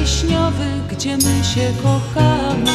[0.00, 2.72] Wiśniowy, gdzie my się kochamy.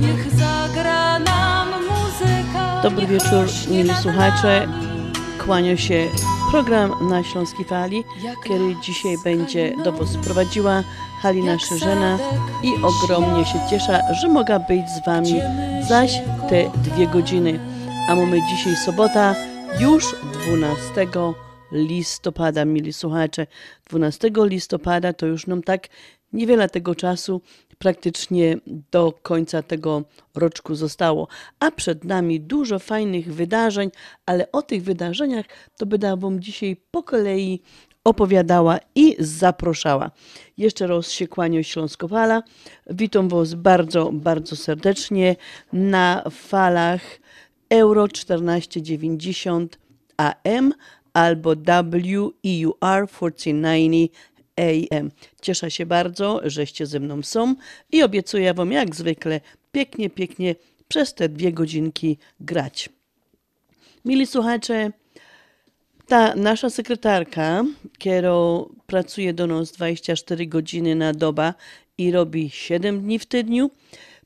[0.00, 2.80] Niech zagra nam muzyka.
[2.82, 3.46] Dobry wieczór,
[3.86, 4.68] nad słuchacze.
[5.44, 6.06] Kłania się
[6.50, 8.04] program na Śląskiej Fali,
[8.42, 10.82] który dzisiaj będzie do Was prowadziła
[11.22, 12.18] Halina Szerzena
[12.62, 15.40] i ogromnie się cieszę, że mogę być z Wami
[15.88, 16.12] zaś
[16.48, 17.60] te dwie godziny.
[18.08, 19.34] A mamy dzisiaj sobota,
[19.80, 20.04] już
[20.44, 21.06] 12
[21.72, 23.46] listopada, mili słuchacze.
[23.90, 25.88] 12 listopada to już nam tak
[26.32, 27.40] niewiele tego czasu
[27.78, 30.02] praktycznie do końca tego
[30.34, 31.28] roczku zostało.
[31.60, 33.90] A przed nami dużo fajnych wydarzeń,
[34.26, 35.46] ale o tych wydarzeniach
[35.78, 37.60] to będę Wam dzisiaj po kolei
[38.04, 40.10] opowiadała i zaproszała.
[40.56, 42.42] Jeszcze raz się kłaniam Śląskowala.
[42.90, 45.36] Witam Was bardzo, bardzo serdecznie
[45.72, 47.02] na falach
[47.70, 49.78] Euro 1490
[50.16, 50.72] AM
[51.12, 54.10] albo WEUR 1490
[54.60, 55.10] AM.
[55.42, 57.54] Cieszę się bardzo, żeście ze mną są
[57.92, 59.40] i obiecuję Wam jak zwykle
[59.72, 60.54] pięknie, pięknie
[60.88, 62.88] przez te dwie godzinki grać.
[64.04, 64.90] Mili słuchacze,
[66.06, 67.64] ta nasza sekretarka,
[67.98, 68.32] która
[68.86, 71.54] pracuje do nas 24 godziny na dobę
[71.98, 73.70] i robi 7 dni w tygodniu,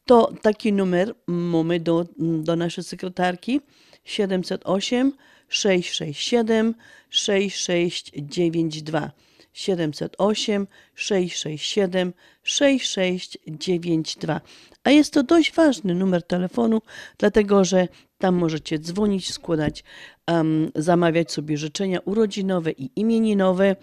[0.05, 3.61] to taki numer mamy do, do naszej sekretarki
[4.05, 5.13] 708
[5.55, 6.75] 667
[7.11, 9.11] 6692.
[9.53, 14.41] 708 667 6692.
[14.85, 16.83] A jest to dość ważny numer telefonu,
[17.19, 19.85] dlatego że tam możecie dzwonić, składać,
[20.29, 23.77] um, zamawiać sobie życzenia urodzinowe i imieninowe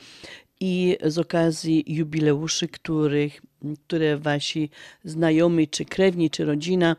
[0.59, 3.41] i z okazji jubileuszy, których,
[3.87, 4.69] które wasi
[5.03, 6.95] znajomi, czy krewni, czy rodzina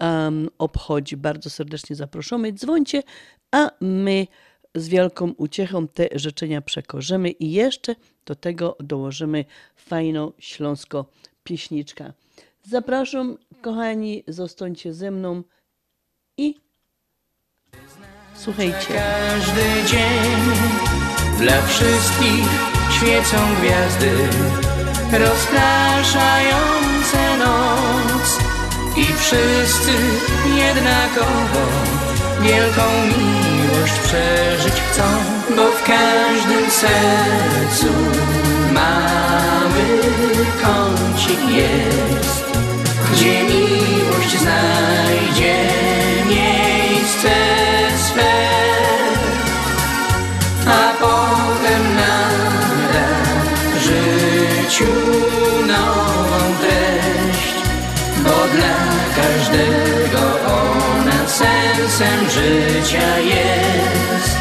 [0.00, 1.16] um, obchodzi.
[1.16, 2.52] Bardzo serdecznie zaproszamy.
[2.52, 3.02] Dzwońcie,
[3.52, 4.26] a my
[4.74, 7.94] z wielką uciechą te życzenia przekorzymy i jeszcze
[8.26, 9.44] do tego dołożymy
[9.76, 11.06] fajną śląsko
[11.44, 12.12] pieśniczka.
[12.62, 15.42] Zapraszam, kochani, zostańcie ze mną
[16.36, 16.54] i
[18.34, 18.88] słuchajcie.
[18.88, 20.40] Każdy dzień
[21.38, 24.10] dla wszystkich świecą gwiazdy,
[25.12, 28.38] rozpraszające noc
[28.96, 29.92] i wszyscy
[30.56, 32.05] jednakowo
[32.40, 35.02] wielką miłość przeżyć chcą,
[35.56, 37.92] bo w każdym sercu
[38.72, 39.98] mamy
[40.62, 42.44] kącik jest,
[43.12, 45.68] gdzie miłość znajdzie
[46.28, 47.30] miejsce
[47.98, 48.32] swe,
[50.66, 53.06] a potem nada
[53.80, 54.92] życiu
[55.66, 57.54] nową treść,
[58.24, 58.85] bo dla
[61.88, 64.36] sensem życia jest.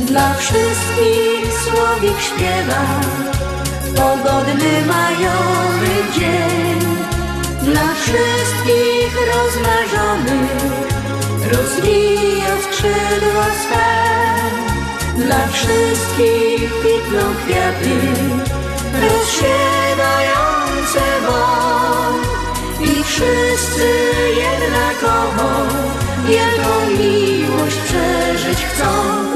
[0.00, 3.00] Dla wszystkich słowik śpiewa
[3.96, 6.80] Pogodny majowy dzień.
[7.62, 10.86] Dla wszystkich rozmarzonych
[11.52, 13.90] Rozwija skrzydła swe.
[15.16, 17.96] Dla wszystkich kwitną kwiaty
[19.02, 21.85] Rozsiewające won I
[23.16, 23.88] wszyscy
[24.28, 25.48] jednakowo
[26.28, 28.84] Wielką miłość przeżyć chcą.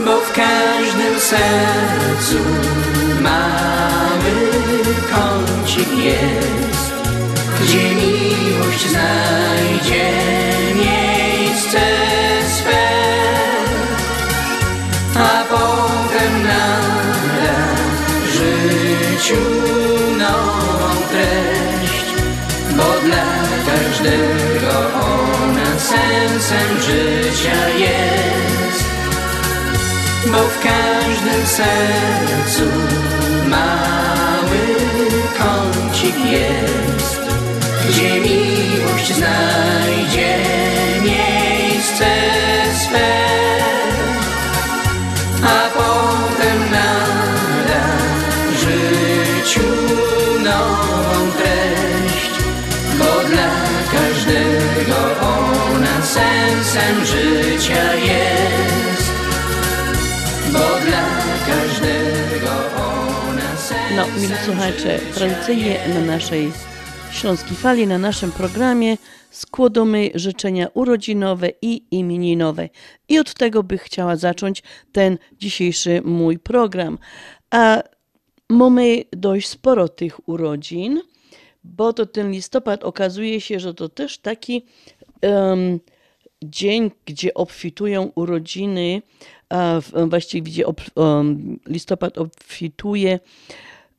[0.05, 2.39] Bo w każdym sercu
[3.21, 4.51] mały
[5.11, 6.93] kącik jest,
[7.63, 10.13] gdzie miłość znajdzie
[10.75, 12.10] miejsce
[26.51, 28.85] sensem życia jest
[30.27, 32.65] bo w każdym sercu
[33.49, 34.59] mały
[35.39, 37.21] kącik jest,
[37.89, 40.37] gdzie miłość znajdzie
[41.03, 42.07] miejsce
[42.75, 43.11] swe,
[56.15, 59.13] sensem życia jest
[60.53, 61.07] bo dla
[61.47, 62.51] każdego
[63.29, 66.53] ona sensem No, mili słuchacze, tradycyjnie na naszej
[67.13, 68.97] Śląskiej Fali, na naszym programie
[69.31, 72.69] składamy życzenia urodzinowe i imieninowe.
[73.09, 74.63] I od tego by chciała zacząć
[74.93, 76.99] ten dzisiejszy mój program.
[77.51, 77.83] A
[78.49, 81.01] mamy dość sporo tych urodzin,
[81.65, 84.67] bo to ten listopad okazuje się, że to też taki
[85.23, 85.81] em,
[86.45, 89.03] dzień, gdzie obfitują urodziny,
[89.83, 93.21] w- właściwie gdzie em, listopad obfituje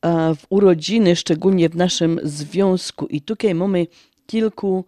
[0.01, 3.05] a, w urodziny, szczególnie w naszym związku.
[3.05, 3.88] I tutaj mamy
[4.27, 4.85] kilku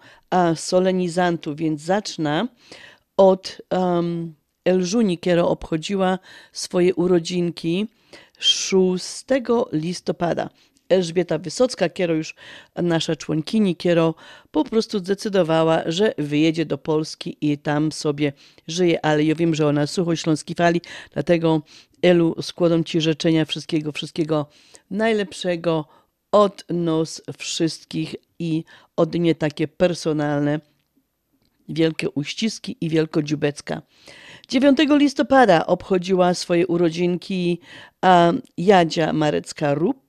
[0.55, 2.47] solenizantów, więc zacznę
[3.17, 4.33] od um,
[4.65, 6.19] Elżuni, która obchodziła
[6.51, 7.87] swoje urodzinki
[8.39, 9.25] 6
[9.71, 10.49] listopada.
[10.89, 12.35] Elżbieta Wysocka, kiero już
[12.75, 14.15] nasza członkini, kiero
[14.51, 18.33] po prostu zdecydowała, że wyjedzie do Polski i tam sobie
[18.67, 20.81] żyje, ale ja wiem, że ona sucho śląskiej fali,
[21.13, 21.61] dlatego
[22.01, 24.49] Elu, składam Ci życzenia wszystkiego, wszystkiego
[24.91, 25.85] najlepszego
[26.31, 28.63] od nos wszystkich i
[28.95, 30.59] od mnie takie personalne
[31.69, 33.81] wielkie uściski i wielkodziubecka.
[34.49, 37.59] 9 listopada obchodziła swoje urodzinki
[38.01, 40.02] a, Jadzia Marecka-Rup.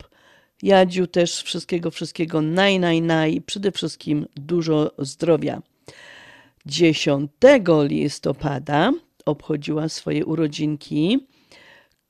[0.62, 5.62] Jadziu też wszystkiego, wszystkiego naj, naj, naj, przede wszystkim dużo zdrowia.
[6.66, 7.30] 10
[7.88, 8.92] listopada
[9.24, 11.26] obchodziła swoje urodzinki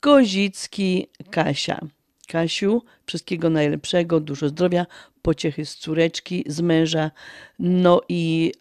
[0.01, 1.81] Kozicki Kasia.
[2.29, 4.87] Kasiu, wszystkiego najlepszego, dużo zdrowia,
[5.23, 7.11] pociechy z córeczki, z męża,
[7.59, 8.53] no i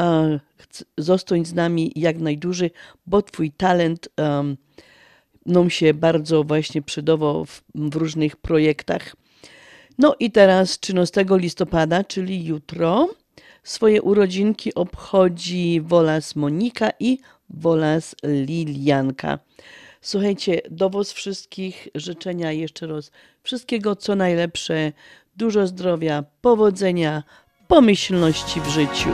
[0.00, 0.40] e,
[0.98, 2.70] zostań z nami jak najdłużej,
[3.06, 4.56] bo twój talent um,
[5.46, 9.16] nam się bardzo właśnie przydawał w, w różnych projektach.
[9.98, 13.08] No i teraz 13 listopada, czyli jutro,
[13.62, 17.18] swoje urodzinki obchodzi Wolas Monika i
[17.50, 19.38] Wolas Lilianka.
[20.00, 23.10] Słuchajcie, do Was wszystkich życzenia jeszcze raz
[23.42, 24.92] wszystkiego co najlepsze,
[25.36, 27.22] dużo zdrowia, powodzenia,
[27.68, 29.10] pomyślności w życiu.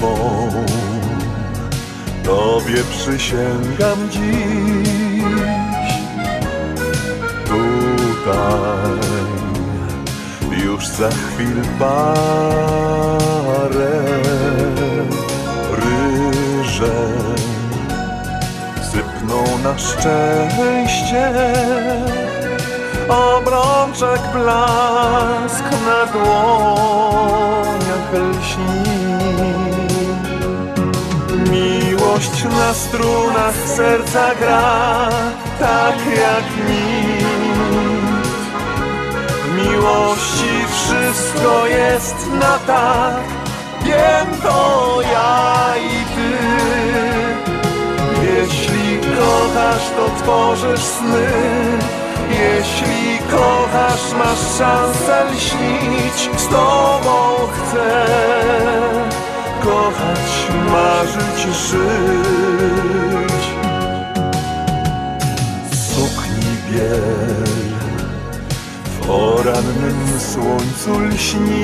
[0.00, 0.16] Swą
[2.24, 5.90] Tobie przysięgam dziś.
[7.44, 9.00] Tutaj
[10.64, 12.00] już za chwil parę
[15.72, 16.98] ryże
[18.92, 21.32] sypną na szczęście.
[23.08, 28.99] Obrączek blask na dłoniach lśni
[32.20, 35.08] Miłość na strunach serca gra
[35.58, 37.30] Tak jak nikt
[39.56, 43.22] miłości wszystko jest na tak
[43.84, 46.38] Wiem to ja i ty.
[48.22, 51.28] Jeśli kochasz, to tworzysz sny.
[52.30, 56.40] Jeśli kochasz, masz szansę lśnić.
[56.40, 59.09] Z tobą chcę
[59.62, 60.30] kochać,
[60.72, 63.44] marzyć, żyć.
[65.70, 67.44] W sukni biel
[68.84, 71.62] w orannym słońcu lśni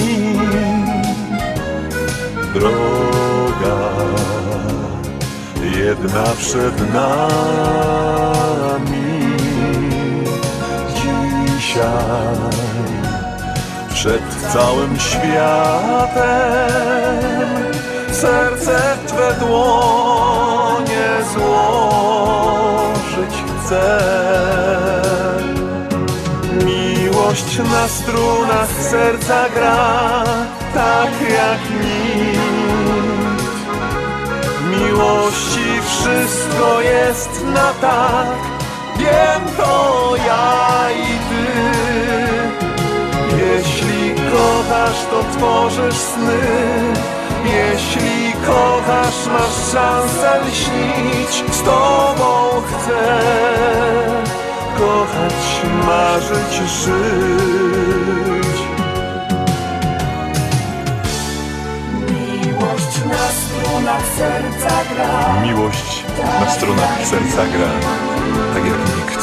[2.55, 3.81] droga
[5.77, 8.17] jedna przed nami.
[10.95, 12.37] Dzisiaj
[13.95, 14.23] przed
[14.53, 16.27] całym światem
[18.21, 23.87] serce w Twe dłonie złożyć chcę.
[26.65, 30.25] Miłość na strunach serca gra
[30.75, 33.57] tak jak nikt.
[34.71, 38.37] Miłości wszystko jest na tak,
[38.99, 41.47] wiem to ja i Ty.
[43.37, 47.16] Jeśli kochasz, to tworzysz sny.
[47.47, 51.55] Jeśli kochasz, masz szansę lśnić.
[51.55, 53.19] Z Tobą chcę
[54.79, 58.57] kochać, marzyć, żyć.
[62.11, 66.05] Miłość na strunach serca gra Miłość
[66.41, 67.71] na stronach serca gra,
[68.55, 69.21] tak jak nikt.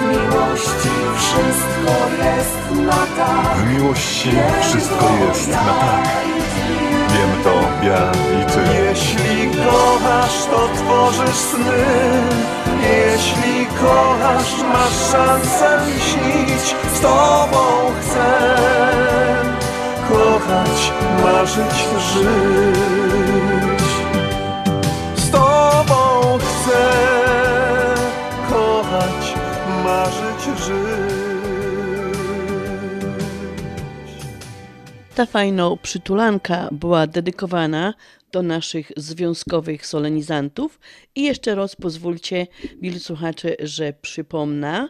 [0.00, 4.30] W miłości wszystko jest na tak W miłości
[4.62, 6.24] wszystko jest na tak.
[7.24, 8.60] I ty.
[8.84, 11.84] Jeśli kochasz, to tworzysz sny.
[12.82, 16.74] Jeśli kochasz, masz szansę lśnić.
[16.94, 18.56] Z tobą chcę
[20.08, 21.76] kochać, marzyć,
[22.12, 23.88] żyć.
[25.16, 26.82] Z tobą chcę
[28.50, 29.34] kochać,
[29.84, 31.13] marzyć, żyć.
[35.14, 37.94] Ta fajna przytulanka była dedykowana
[38.32, 40.80] do naszych związkowych solenizantów
[41.14, 42.46] i jeszcze raz pozwólcie,
[42.82, 44.88] mili słuchacze, że przypomnę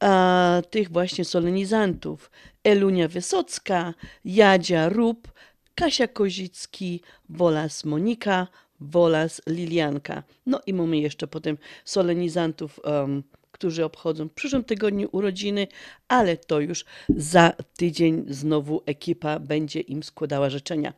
[0.00, 2.30] a, tych właśnie solenizantów.
[2.64, 3.94] Elunia Wysocka,
[4.24, 5.32] Jadzia Rób,
[5.74, 8.46] Kasia Kozicki, Wolas Monika,
[8.80, 10.22] Wolas Lilianka.
[10.46, 13.22] No i mamy jeszcze potem solenizantów, em,
[13.56, 15.66] którzy obchodzą w przyszłym tygodniu urodziny,
[16.08, 16.84] ale to już
[17.16, 20.92] za tydzień znowu ekipa będzie im składała życzenia.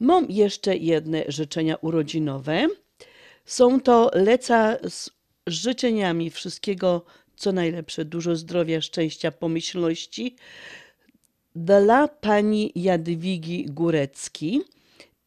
[0.00, 2.68] Mam jeszcze jedne życzenia urodzinowe.
[3.44, 5.10] Są to leca z
[5.46, 7.04] życzeniami wszystkiego,
[7.36, 10.36] co najlepsze, dużo zdrowia, szczęścia, pomyślności
[11.56, 14.60] dla pani Jadwigi Górecki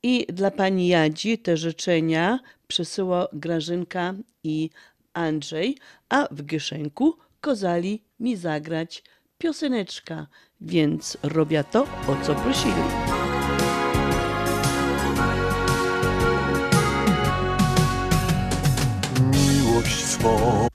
[0.03, 4.69] i dla pani Jadzi te życzenia przesyła Grażynka i
[5.17, 5.77] Andrzej,
[6.09, 9.03] a w Gieszenku kozali mi zagrać
[9.37, 10.27] pioseneczka,
[10.61, 12.81] więc robię to, o co prosili.
[19.31, 20.67] miłość swą.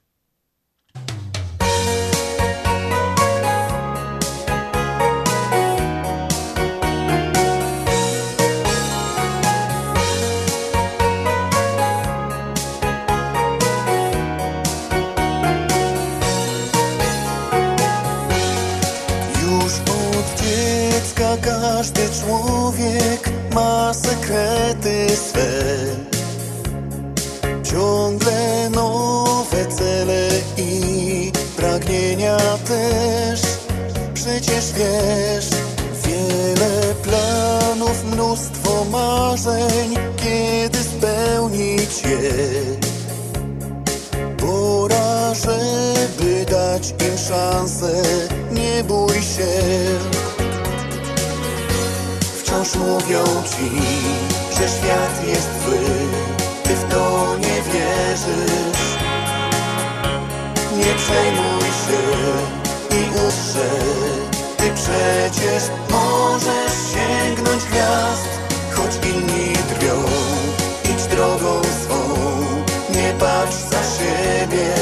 [23.95, 25.51] Sekrety swe.
[27.63, 32.37] Ciągle nowe cele i pragnienia
[32.69, 33.41] też.
[34.15, 35.49] Przecież wiesz,
[36.05, 42.33] wiele planów, mnóstwo marzeń, kiedy spełnić je.
[44.37, 48.03] Pora, żeby dać im szansę,
[48.53, 50.12] nie bój się.
[52.63, 53.71] Wciąż mówią ci,
[54.51, 55.79] że świat jest zły,
[56.63, 58.85] ty w to nie wierzysz.
[60.77, 62.03] Nie przejmuj się
[62.97, 63.13] i
[63.55, 63.69] że
[64.57, 68.29] ty przecież możesz sięgnąć gwiazd,
[68.73, 70.03] choć inni drwią.
[70.85, 72.17] Idź drogą swą,
[72.95, 74.75] nie patrz za siebie.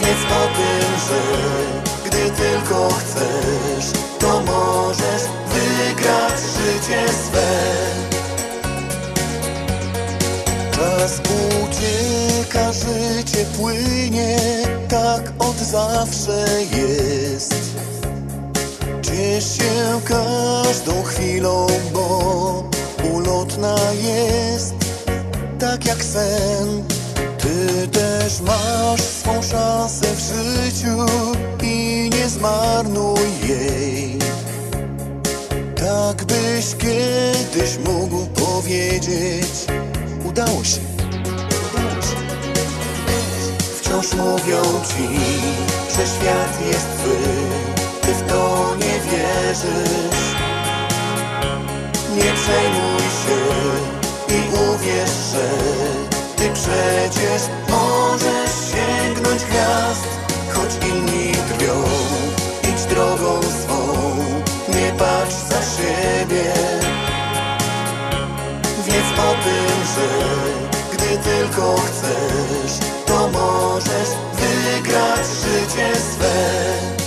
[0.00, 1.20] Wiedz o tym, że
[2.04, 5.43] gdy tylko chcesz, to możesz
[5.76, 7.50] wygrać życie swe.
[10.76, 11.20] Czas
[11.64, 14.38] ucieka, życie płynie,
[14.88, 17.54] tak od zawsze jest.
[19.02, 22.70] Ciesz się każdą chwilą, bo
[23.12, 24.74] ulotna jest,
[25.58, 26.84] tak jak sen.
[27.38, 31.06] Ty też masz swą szansę w życiu
[31.62, 34.18] i nie zmarnuj jej.
[35.84, 39.66] Tak byś kiedyś mógł powiedzieć,
[40.24, 40.80] udało się.
[43.80, 45.08] Wciąż mówią ci,
[45.96, 47.16] że świat jest zły,
[48.02, 50.24] ty w to nie wierzysz.
[52.16, 53.40] Nie przejmuj się
[54.28, 55.48] i uwierz, że
[56.36, 60.04] ty przecież możesz sięgnąć gwiazd
[60.52, 61.33] Choć inni
[69.44, 70.08] tym, że
[70.92, 77.03] gdy tylko chcesz To możesz wygrać życie swe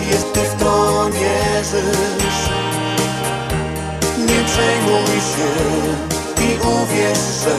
[0.00, 2.40] jest, ty w to wierzysz
[4.18, 5.52] Nie przejmuj się
[6.44, 7.56] i uwierz, że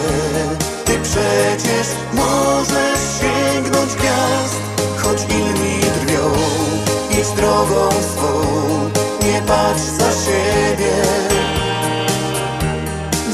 [0.85, 4.73] ty przecież możesz sięgnąć gwiazd
[5.03, 6.31] Choć inni drwią,
[7.11, 8.41] idź drogą swą.
[9.23, 10.93] Nie patrz za siebie.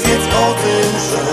[0.06, 1.26] Wiedz o tym, że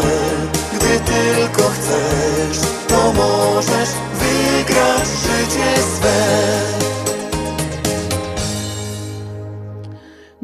[0.77, 6.76] gdy tylko chcesz, to możesz wygrać życie swe.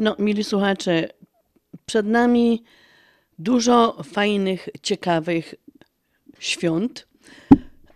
[0.03, 1.09] No, mili słuchacze,
[1.85, 2.63] przed nami
[3.39, 5.55] dużo fajnych, ciekawych
[6.39, 7.07] świąt,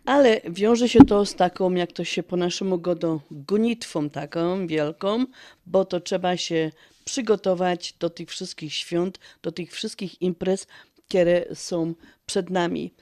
[0.05, 5.25] ale wiąże się to z taką, jak to się po naszemu godo, gonitwą taką wielką,
[5.65, 6.71] bo to trzeba się
[7.05, 10.67] przygotować do tych wszystkich świąt, do tych wszystkich imprez,
[11.07, 11.93] które są
[12.25, 12.93] przed nami.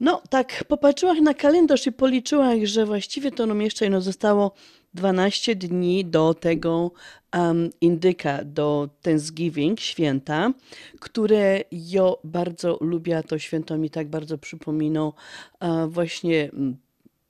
[0.00, 4.52] No, tak popatrzyłam na kalendarz i policzyłam, że właściwie to nam jeszcze no, zostało
[4.96, 6.92] 12 dni do tego
[7.36, 10.52] um, indyka, do Thanksgiving, święta,
[11.00, 15.12] które ja bardzo lubię, to święto mi tak bardzo przypomina
[15.60, 16.50] a, właśnie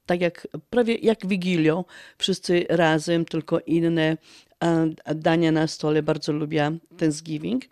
[0.06, 1.84] tak jak prawie jak Wigilią,
[2.18, 4.16] wszyscy razem, tylko inne
[4.60, 7.64] a, dania na stole, bardzo lubię Thanksgiving.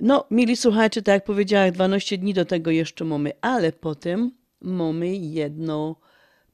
[0.00, 4.30] No, mili słuchacze, tak jak powiedziałam, 12 dni do tego jeszcze mamy, ale potem
[4.60, 5.96] mamy jedno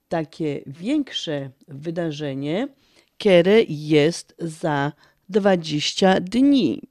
[0.09, 2.68] takie większe wydarzenie,
[3.18, 4.92] które jest za
[5.29, 6.83] 20 dni.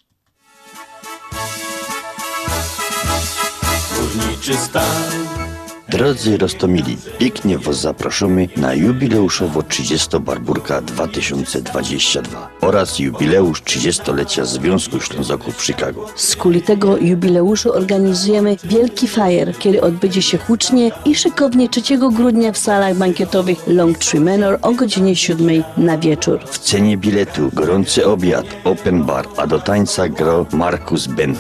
[3.96, 5.47] Górniczy stan
[5.90, 15.58] Drodzy Rostomili, pięknie Was zapraszamy na jubileuszowo 30 Barburka 2022 oraz jubileusz 30-lecia Związku Ślązaków
[15.58, 16.06] w Chicago.
[16.16, 22.52] Z kuli tego jubileuszu organizujemy wielki fajer, który odbędzie się hucznie i szykownie 3 grudnia
[22.52, 26.40] w salach bankietowych Longtree Manor o godzinie 7 na wieczór.
[26.46, 31.40] W cenie biletu gorący obiad, open bar, a do tańca gro Markus Bent.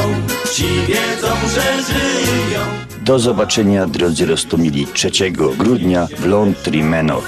[0.53, 2.59] Ci wiedzą, że żyją
[3.01, 5.11] Do zobaczenia drodzy Rostomili 3
[5.57, 7.23] grudnia w Longtree Manor.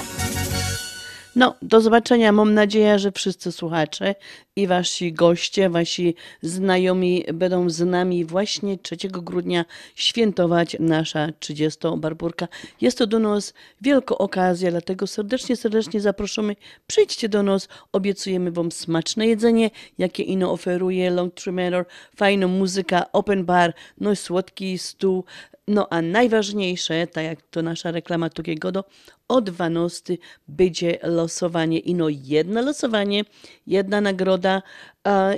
[1.37, 2.31] No, do zobaczenia.
[2.31, 4.15] Mam nadzieję, że wszyscy słuchacze
[4.55, 11.79] i wasi goście, wasi znajomi będą z nami właśnie 3 grudnia świętować nasza 30.
[11.97, 12.47] Barburka.
[12.81, 16.55] Jest to do nas wielka okazja, dlatego serdecznie, serdecznie zapraszamy.
[16.87, 23.45] Przyjdźcie do nas, obiecujemy wam smaczne jedzenie, jakie ino oferuje Longtree Manor, fajna muzyka, open
[23.45, 25.23] bar, no i słodki stół,
[25.67, 28.83] no a najważniejsze, tak jak to nasza reklama Tukiego,
[29.27, 31.79] o 12 będzie losowanie.
[31.79, 33.23] Ino jedno losowanie,
[33.67, 34.61] jedna nagroda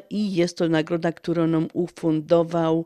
[0.09, 2.85] i jest to nagroda, którą nam ufundował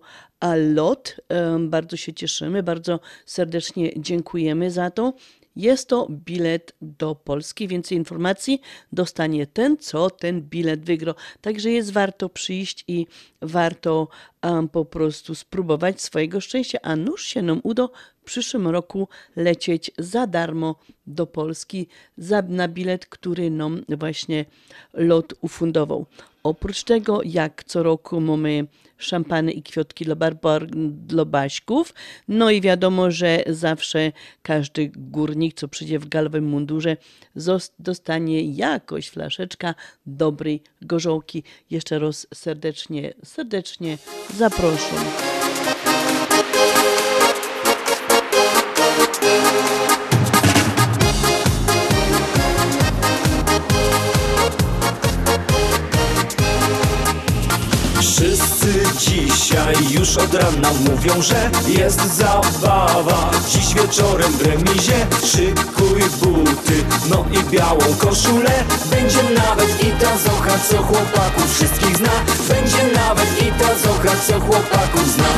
[0.75, 1.15] LOT.
[1.29, 5.13] Em, Bardzo się cieszymy, bardzo serdecznie dziękujemy za to.
[5.55, 7.67] Jest to bilet do Polski.
[7.67, 8.61] Więcej informacji
[8.91, 11.15] dostanie ten, co ten bilet wygrał.
[11.41, 13.07] Także jest warto przyjść i
[13.41, 14.07] warto
[14.43, 17.87] um, po prostu spróbować swojego szczęścia, a nuż się nam uda
[18.21, 20.75] w przyszłym roku lecieć za darmo
[21.07, 21.87] do Polski
[22.17, 24.45] za, na bilet, który nam właśnie
[24.93, 26.05] lot ufundował.
[26.43, 30.67] Oprócz tego, jak co roku mamy szampany i kwiatki dla, barbar,
[31.07, 31.93] dla baśków.
[32.27, 36.97] No i wiadomo, że zawsze każdy górnik, co przyjdzie w galowym mundurze,
[37.79, 39.75] dostanie jakoś flaszeczka
[40.05, 41.43] dobrej gorzołki.
[41.69, 43.97] Jeszcze raz serdecznie, serdecznie
[44.37, 45.42] zapraszam.
[59.53, 63.31] Dzisiaj już od rana mówią, że jest zabawa.
[63.49, 68.51] Dziś wieczorem w remizie szykuj buty No i białą koszulę.
[68.91, 72.11] Będzie nawet i ta zocha, co chłopaków wszystkich zna.
[72.49, 75.33] Będzie nawet i ta zocha, co chłopaków zna.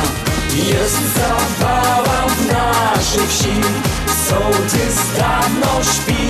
[0.54, 3.54] Jest zabawa w naszej wsi
[4.28, 6.26] Sołtys dawno śpi.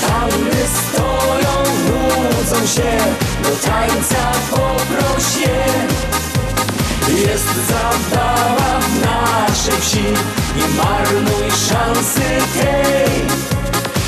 [0.00, 1.54] Panny stoją,
[1.86, 2.98] nudzą się
[3.42, 4.26] Do tańca
[5.40, 5.95] je
[7.08, 10.04] Jest zabawa w naszej wsi
[10.56, 12.20] Nie marnuj szansy
[12.54, 13.22] tej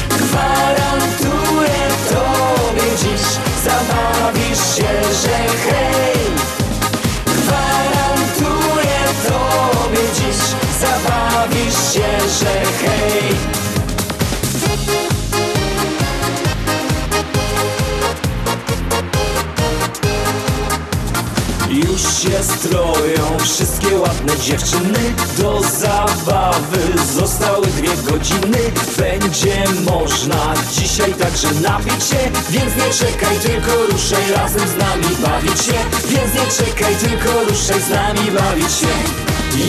[0.08, 3.26] Gwarantuję tobie dziś
[3.64, 5.38] Zabawisz się, że
[5.70, 6.18] hej.
[7.26, 10.40] Gwarantuję tobie dziś
[10.80, 13.58] Zabawisz się, że hej
[21.87, 25.14] Już się stroją wszystkie ładne dziewczyny.
[25.38, 26.79] Do zabawy
[27.14, 28.59] zostały dwie godziny.
[28.99, 32.31] Będzie można dzisiaj także napić się.
[32.51, 35.79] Więc nie czekaj, tylko ruszaj razem z nami bawić się.
[36.09, 38.95] Więc nie czekaj, tylko ruszaj z nami bawić się.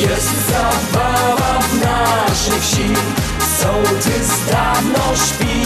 [0.01, 2.89] Jest zabawa w naszej wsi
[3.59, 5.65] Sołtys dawno śpi.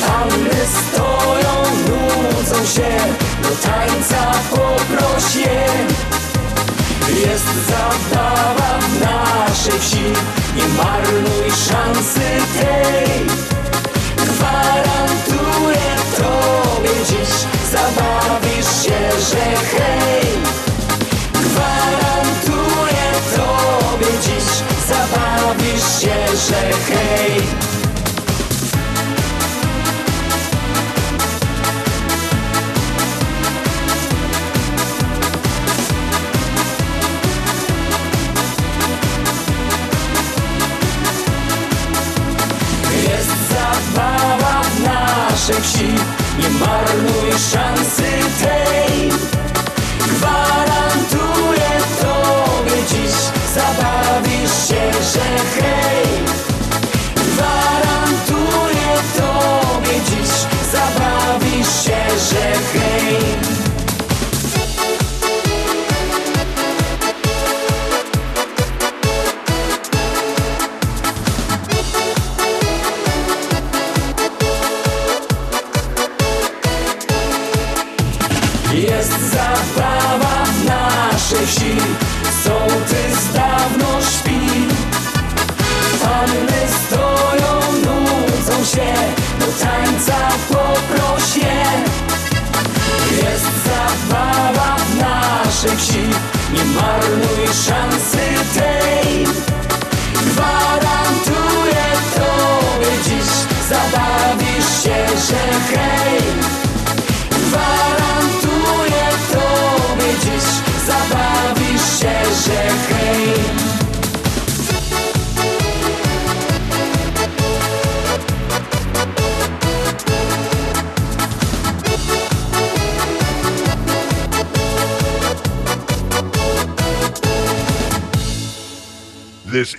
[0.00, 1.54] Panny stoją,
[1.86, 4.32] nudzą się Do tańca
[5.34, 5.66] je
[7.20, 10.04] Jest zabawa w naszej wsi
[10.56, 12.20] Nie marnuj szansy
[12.58, 13.26] tej.
[14.16, 17.34] Gwarantuję tobie dziś
[17.72, 20.28] Zabawisz się, że hej.
[21.32, 24.48] Gwarantuję tobie dziś
[24.88, 27.65] Zabawisz się, że hej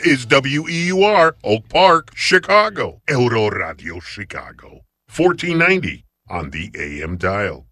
[0.07, 3.01] is WEUR, Oak Park, Chicago.
[3.09, 4.85] Euro Radio Chicago.
[5.13, 7.65] 1490 on the AM dial.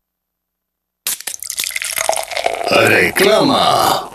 [2.69, 4.14] Reklama.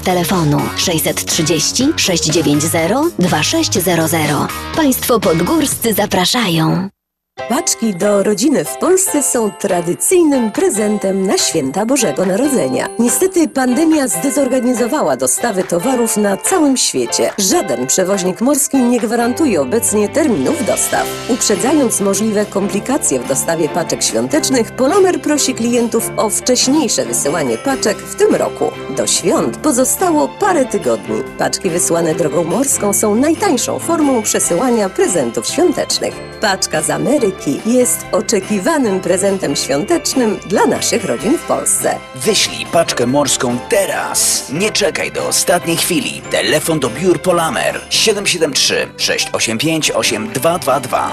[0.00, 4.52] telefonu 630 690 2600.
[4.76, 6.88] Państwo podgórscy zapraszają.
[7.36, 12.88] Paczki do rodziny w Polsce są tradycyjnym prezentem na święta Bożego Narodzenia.
[12.98, 17.32] Niestety pandemia zdezorganizowała dostawy towarów na całym świecie.
[17.38, 21.06] Żaden przewoźnik morski nie gwarantuje obecnie terminów dostaw.
[21.28, 28.14] Uprzedzając możliwe komplikacje w dostawie paczek świątecznych, Polomer prosi klientów o wcześniejsze wysyłanie paczek w
[28.14, 28.70] tym roku.
[28.96, 31.22] Do świąt pozostało parę tygodni.
[31.38, 36.14] Paczki wysłane drogą morską są najtańszą formą przesyłania prezentów świątecznych.
[36.40, 37.21] Paczka z Ameryki
[37.66, 41.98] jest oczekiwanym prezentem świątecznym dla naszych rodzin w Polsce.
[42.14, 44.48] Wyślij paczkę morską teraz.
[44.52, 46.22] Nie czekaj do ostatniej chwili.
[46.30, 51.12] Telefon do biur Polamer 773 685 8222.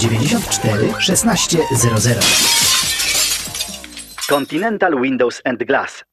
[0.00, 2.24] 1600
[4.28, 6.04] Continental Windows and Glass.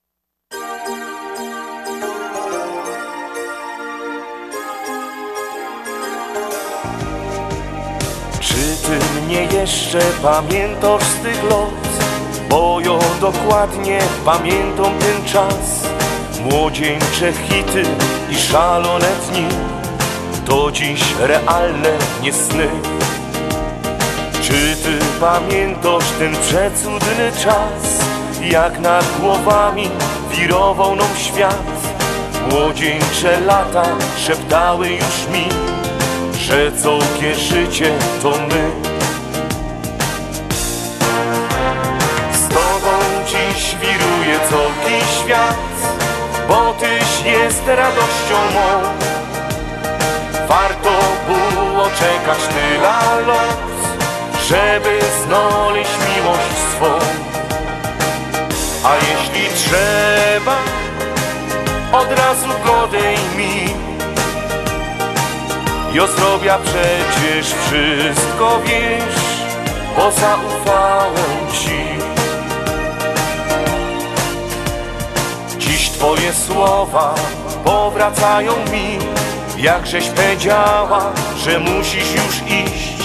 [8.40, 11.74] Czy ty mnie jeszcze pamiętasz z tych lot?
[12.50, 15.88] Bo ja dokładnie pamiętam ten czas.
[16.52, 17.84] Młodzieńcze hity
[18.30, 19.46] i szalone dni
[20.46, 21.90] To dziś realne
[22.24, 22.68] nie sny
[24.48, 28.00] Czy ty pamiętasz ten przecudny czas
[28.42, 29.90] Jak nad głowami
[30.32, 31.64] wirował nam świat
[32.52, 33.84] Młodzieńcze lata
[34.18, 35.68] szeptały już mi
[36.48, 38.72] że całkie życie to my.
[42.34, 42.94] Z tobą
[43.26, 45.58] dziś wiruje całki świat,
[46.48, 48.90] bo tyś jest radością mą.
[50.48, 50.92] Warto
[51.28, 52.82] było czekać tyle
[53.28, 53.77] lat,
[54.48, 57.00] żeby znaleźć miłość swą.
[58.84, 60.58] A jeśli trzeba,
[61.94, 63.88] od razu godej mi
[65.94, 69.26] Jo zrobię przecież wszystko wiesz,
[69.98, 71.88] bo zaufałem ci.
[75.58, 77.16] Dziś twoje słowa
[77.64, 78.98] powracają mi,
[79.58, 82.97] jakżeś powiedziała, że musisz już iść.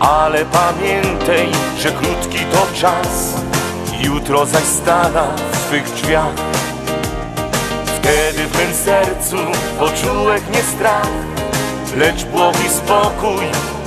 [0.00, 3.34] Ale pamiętaj, że krótki to czas,
[4.00, 6.34] jutro zaś stana w twych drzwiach.
[7.86, 9.36] Wtedy w mym sercu
[9.78, 11.08] poczułek nie strach,
[11.96, 13.44] lecz błogi spokój,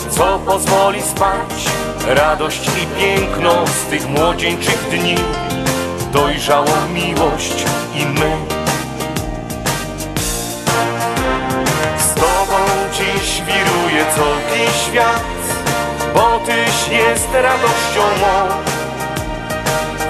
[0.10, 1.70] co pozwoli spać
[2.08, 5.15] radość i piękno z tych młodzieńczych dni,
[6.13, 7.65] dojrzałą miłość
[7.96, 8.38] i my.
[12.00, 12.58] Z Tobą
[12.91, 15.37] dziś wiruje całki świat,
[16.17, 18.47] bo Tyś jest radością mą.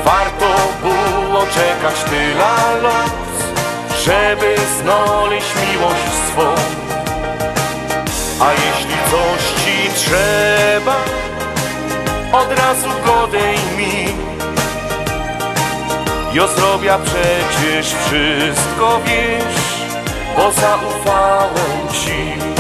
[0.06, 0.50] Warto
[0.82, 3.12] było czekać tyle lat,
[4.06, 6.56] żeby znaleźć miłość swą.
[8.40, 10.96] A jeśli coś ci trzeba,
[12.34, 14.16] od razu godej mi.
[16.34, 19.92] Jo zrobię przecież wszystko, wiesz,
[20.38, 22.57] bo zaufałem ci.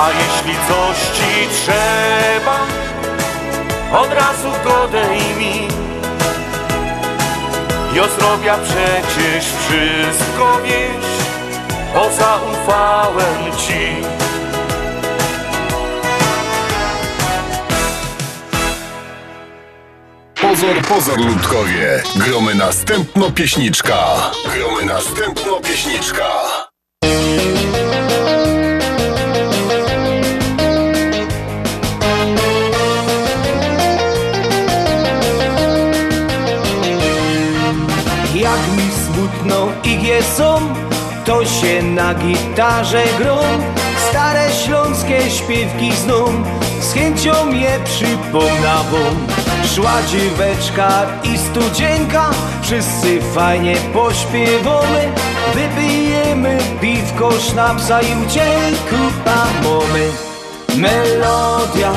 [0.00, 2.58] A jeśli coś ci trzeba,
[4.02, 4.88] od razu go
[5.38, 5.68] mi.
[7.92, 11.19] Jo zrobię przecież wszystko, wiesz,
[11.94, 14.20] bo zaufałem ci.
[20.40, 22.02] Pozor, pozor, ludkowie.
[22.16, 24.30] Gromy następno pieśniczka.
[24.54, 26.24] Gromy następno pieśniczka.
[38.34, 40.36] Jak mi smutno ich jest
[41.30, 43.38] to się na gitarze grą.
[44.08, 46.24] Stare śląskie śpiewki zną,
[46.80, 48.98] z chęcią je przypomnawą.
[49.74, 52.30] Szła dzieweczka i studzienka,
[52.62, 55.12] wszyscy fajnie pośpiewamy.
[55.54, 60.10] Wypijemy piwko, sznapsa i uciekł mamy.
[60.76, 61.92] Melodia,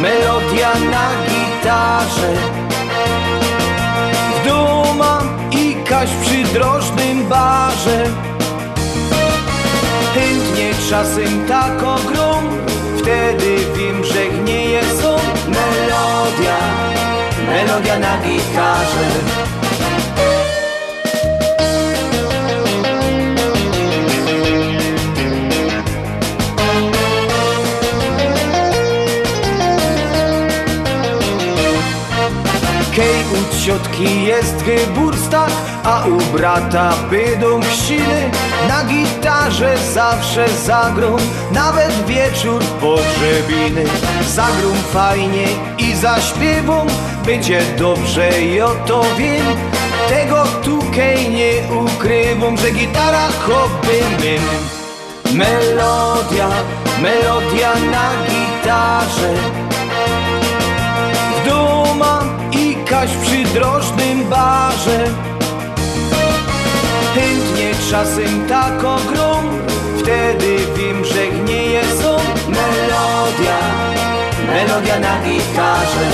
[0.00, 2.32] melodia na gitarze
[4.34, 8.26] W duma i kaś przy drożnym barze
[10.90, 12.42] czasem tak grą
[12.98, 15.16] Wtedy wiem, że gnieje są
[15.48, 16.58] Melodia,
[17.46, 19.06] melodia na gitarze
[32.96, 35.50] Kej u ciotki jest wyburstach,
[35.84, 38.30] a u brata bydą chrzciny.
[38.68, 41.16] Na gitarze zawsze zagrą,
[41.52, 43.84] nawet wieczór pogrzebiny.
[44.28, 45.46] Zagrą fajnie
[45.78, 46.86] i zaśpiewą,
[47.26, 49.46] będzie dobrze i o to wiem.
[50.08, 51.52] Tego tu kej nie
[51.84, 54.42] ukrywam, że gitara hobby mym.
[55.36, 56.48] Melodia,
[57.02, 59.34] melodia na gitarze
[61.36, 65.25] w duma i kaś przy drożnym barze
[67.90, 69.42] czasem tak grą
[69.98, 72.16] Wtedy wiem, że gnieje są.
[72.48, 73.58] Melodia,
[74.46, 76.10] melodia na gitarze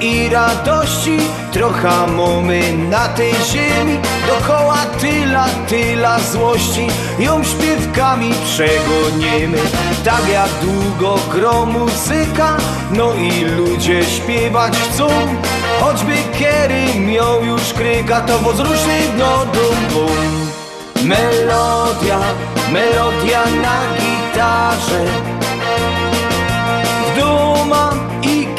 [0.00, 1.18] i radości.
[1.52, 3.98] Trochę mamy na tej ziemi.
[4.26, 6.86] Dokoła tyla, tyla złości.
[7.18, 9.58] Ją śpiewkami przegoniemy.
[10.04, 12.56] Tak jak długo gro muzyka.
[12.92, 15.08] No i ludzie śpiewać chcą.
[15.80, 20.06] Choćby kiery miał już kryka To wozruszy no dum
[21.06, 22.18] Melodia,
[22.72, 25.35] melodia na gitarze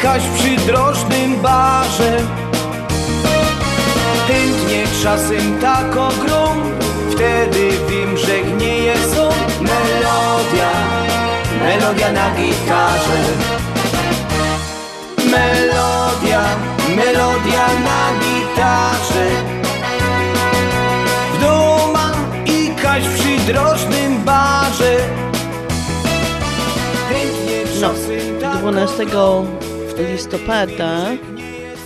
[0.08, 2.16] i kaś przy drożnym barze.
[4.28, 6.46] Chętnie czasem tak grą
[7.10, 9.28] Wtedy wiem, że gnieje są
[9.60, 10.70] Melodia,
[11.62, 13.22] melodia na gitarze.
[15.24, 16.42] Melodia,
[16.96, 19.26] melodia na gitarze.
[21.34, 22.10] W duma
[22.46, 25.18] i kaś przy drożnym barze
[27.80, 27.94] No,
[28.58, 29.06] 12
[29.98, 31.16] listopada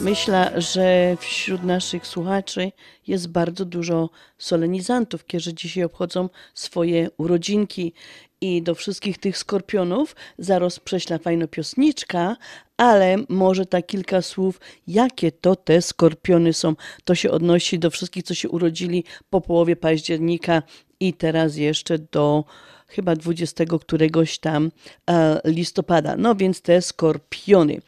[0.01, 2.73] myślę, że wśród naszych słuchaczy
[3.07, 7.93] jest bardzo dużo solenizantów, którzy dzisiaj obchodzą swoje urodzinki.
[8.41, 12.37] I do wszystkich tych skorpionów zaraz prześla fajna piosniczka,
[12.77, 16.77] ale może tak kilka słów, jakie to te skorpiony są.
[17.05, 20.63] To się odnosi do wszystkich, co się urodzili po połowie października
[21.01, 22.45] i teraz jeszcze do
[22.93, 24.71] chyba 20 któregoś tam
[25.11, 26.17] e, listopada.
[26.17, 27.81] No więc te skorpiony.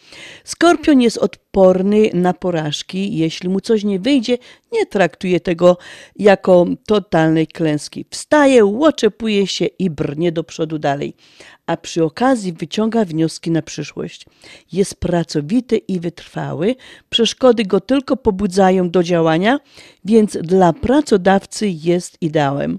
[0.44, 3.16] Skorpion jest odporny na porażki.
[3.16, 4.38] Jeśli mu coś nie wyjdzie,
[4.72, 5.78] nie traktuje tego
[6.16, 8.07] jako totalnej klęski.
[8.11, 11.14] Wstaje, łoczepuje się i brnie do przodu dalej.
[11.66, 14.26] A przy okazji wyciąga wnioski na przyszłość.
[14.72, 16.74] Jest pracowity i wytrwały.
[17.11, 19.61] Przeszkody go tylko pobudzają do działania,
[20.05, 22.78] więc dla pracodawcy jest ideałem.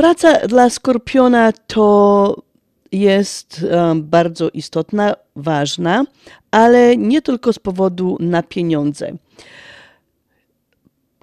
[0.00, 2.42] Praca dla skorpiona to
[2.92, 6.04] jest um, bardzo istotna, ważna,
[6.50, 9.12] ale nie tylko z powodu na pieniądze.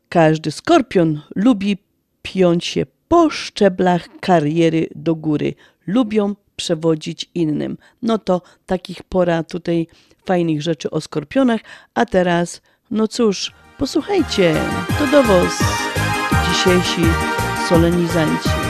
[0.10, 1.78] Każdy skorpion lubi
[2.22, 5.54] piąć się po szczeblach kariery do góry.
[5.88, 7.78] lubią przewodzić innym.
[8.02, 9.88] No to takich pora tutaj
[10.26, 11.62] fajnych rzeczy o skorpionach,
[11.94, 12.62] a teraz,
[12.92, 14.56] no cóż, posłuchajcie,
[15.00, 15.64] to do was
[16.50, 17.02] dzisiejsi
[17.70, 18.67] solenizanci.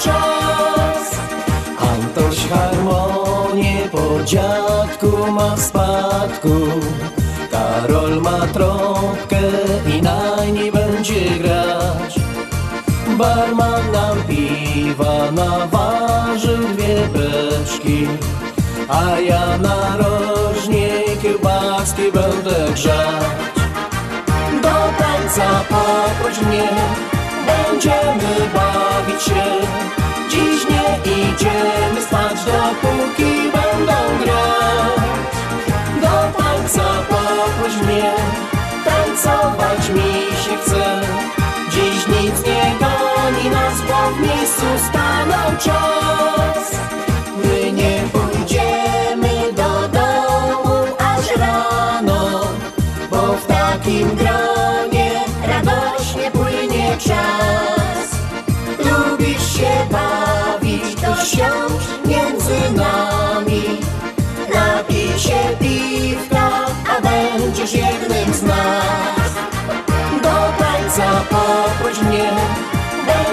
[0.00, 1.10] Czas.
[1.92, 6.56] Antoś harmonię po dziadku ma w spadku.
[7.50, 9.40] Karol ma trąbkę
[9.96, 12.20] i na niej będzie grać.
[13.18, 18.06] Barman nam piwa naważył dwie beczki,
[18.88, 20.88] a ja narożnie
[21.22, 23.24] kiełbaski będę grzać.
[24.62, 26.68] Do tańca poproś mnie,
[27.50, 29.44] będziemy bawić się.
[30.30, 35.00] Dziś nie idziemy spać, dopóki będą grać.
[36.00, 38.12] Do tańca poproś mnie,
[38.84, 41.00] tancować mi się chce.
[41.70, 46.29] Dziś nic nie goni nas, bo w miejscu stanął czas.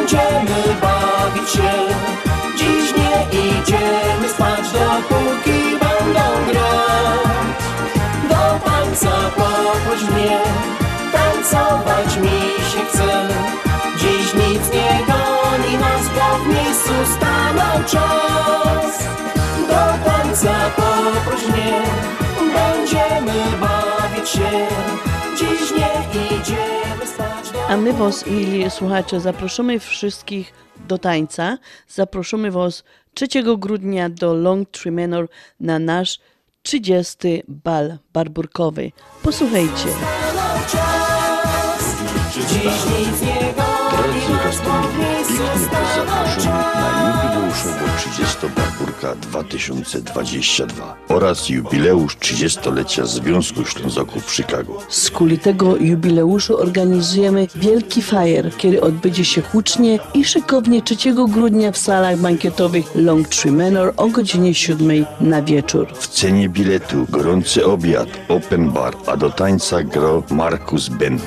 [0.07, 1.71] Będziemy bawić się.
[2.57, 7.57] Dziś nie idziemy spać, dopóki będą grać.
[8.29, 10.39] Do tańca poproś mnie,
[11.11, 12.39] tancować mi
[12.71, 13.27] się chce.
[13.97, 19.03] Dziś nic nie goni nas, bo w miejscu stanął czas.
[19.67, 21.81] Do tańca poproś mnie,
[22.39, 24.67] będziemy bawić się.
[25.37, 26.86] Dziś nie idziemy
[27.69, 30.53] A my Was, mili słuchacze, zapraszamy wszystkich
[30.87, 31.57] do tańca.
[31.87, 36.19] Zapraszamy Was 3 grudnia do Long Tree Manor na nasz
[36.61, 37.43] 30.
[37.47, 38.91] bal barburkowy.
[39.23, 39.89] Posłuchajcie.
[42.49, 44.21] Dziś nic nie goni
[44.53, 44.83] stanął
[45.57, 47.26] zapraszamy na
[47.97, 48.17] czas.
[48.17, 54.81] jubileuszowo 30 Barburka 2022 oraz jubileusz 30-lecia Związku Ślązaków w Chicago.
[54.89, 60.95] Z kuli tego jubileuszu organizujemy wielki fajer, który odbędzie się hucznie i szykownie 3
[61.29, 65.87] grudnia w salach bankietowych Long Tree Manor o godzinie 7 na wieczór.
[65.93, 71.23] W cenie biletu gorący obiad, open bar, a do tańca gro Markus Bent.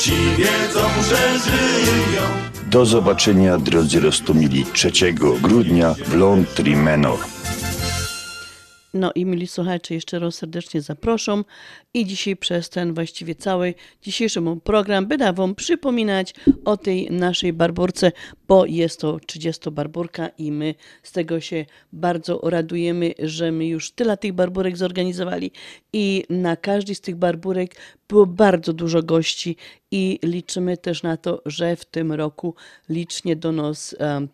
[0.00, 2.22] ci wiedzą, że żyją.
[2.70, 4.90] Do zobaczenia, drodzy Rostomili, 3
[5.42, 7.37] grudnia w Long Tree Manor.
[8.98, 11.44] No i mili słuchacze, jeszcze raz serdecznie zaproszą
[11.94, 16.34] i dzisiaj przez ten właściwie cały dzisiejszy mój program będę wam przypominać
[16.64, 18.12] o tej naszej barburce,
[18.48, 23.90] bo jest to 30 barburka i my z tego się bardzo radujemy, że my już
[23.90, 25.50] tyle tych barburek zorganizowali
[25.92, 27.74] i na każdej z tych barburek
[28.08, 29.56] było bardzo dużo gości
[29.90, 32.54] i liczymy też na to, że w tym roku
[32.88, 34.28] licznie do nas um,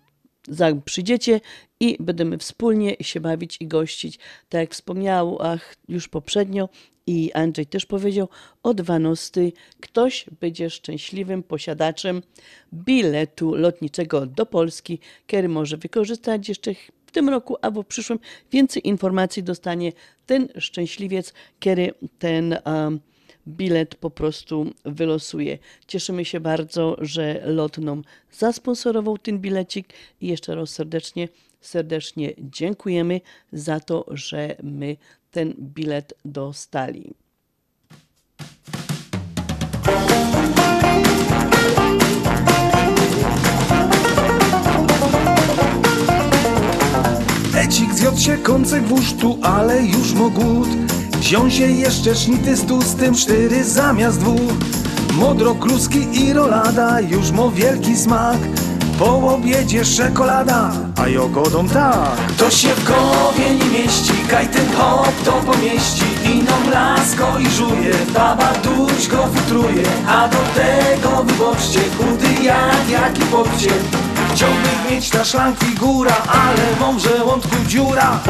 [0.85, 1.41] przyjdziecie
[1.81, 4.19] i będziemy wspólnie się bawić i gościć.
[4.49, 6.69] Tak jak wspomniał ach, już poprzednio
[7.07, 8.29] i Andrzej też powiedział,
[8.63, 12.23] o 12 ktoś będzie szczęśliwym posiadaczem
[12.75, 16.75] biletu lotniczego do Polski, który może wykorzystać jeszcze
[17.07, 18.19] w tym roku albo w przyszłym.
[18.53, 19.93] Więcej informacji dostanie
[20.27, 23.01] ten szczęśliwiec, który ten um,
[23.49, 25.59] bilet po prostu wylosuje.
[25.87, 29.89] Cieszymy się bardzo, że lot nam zasponsorował ten bilecik
[30.21, 31.29] i jeszcze raz serdecznie,
[31.61, 33.21] serdecznie dziękujemy
[33.53, 34.97] za to, że my
[35.31, 37.15] ten bilet dostali.
[47.57, 50.69] Ecik zjadł się kącek wusztu, ale już mo głód
[51.25, 54.53] Wziął się jeszcze sznity z tłustym, cztery zamiast dwóch.
[55.15, 58.39] Modro kluski i rolada, już mo wielki smak.
[58.99, 62.33] Po obiedzie czekolada, a jogodą tak.
[62.39, 66.05] To się w głowie nie mieści, kaj ten hop to pomieści.
[66.25, 73.23] Iną lasko i żuje, baba duś go futruje A do tego wyboczcie, chudy jak jaki
[73.23, 73.71] popcie.
[74.35, 76.99] Chciałbym mieć na szlank figura, ale mam
[77.41, 78.21] w dziura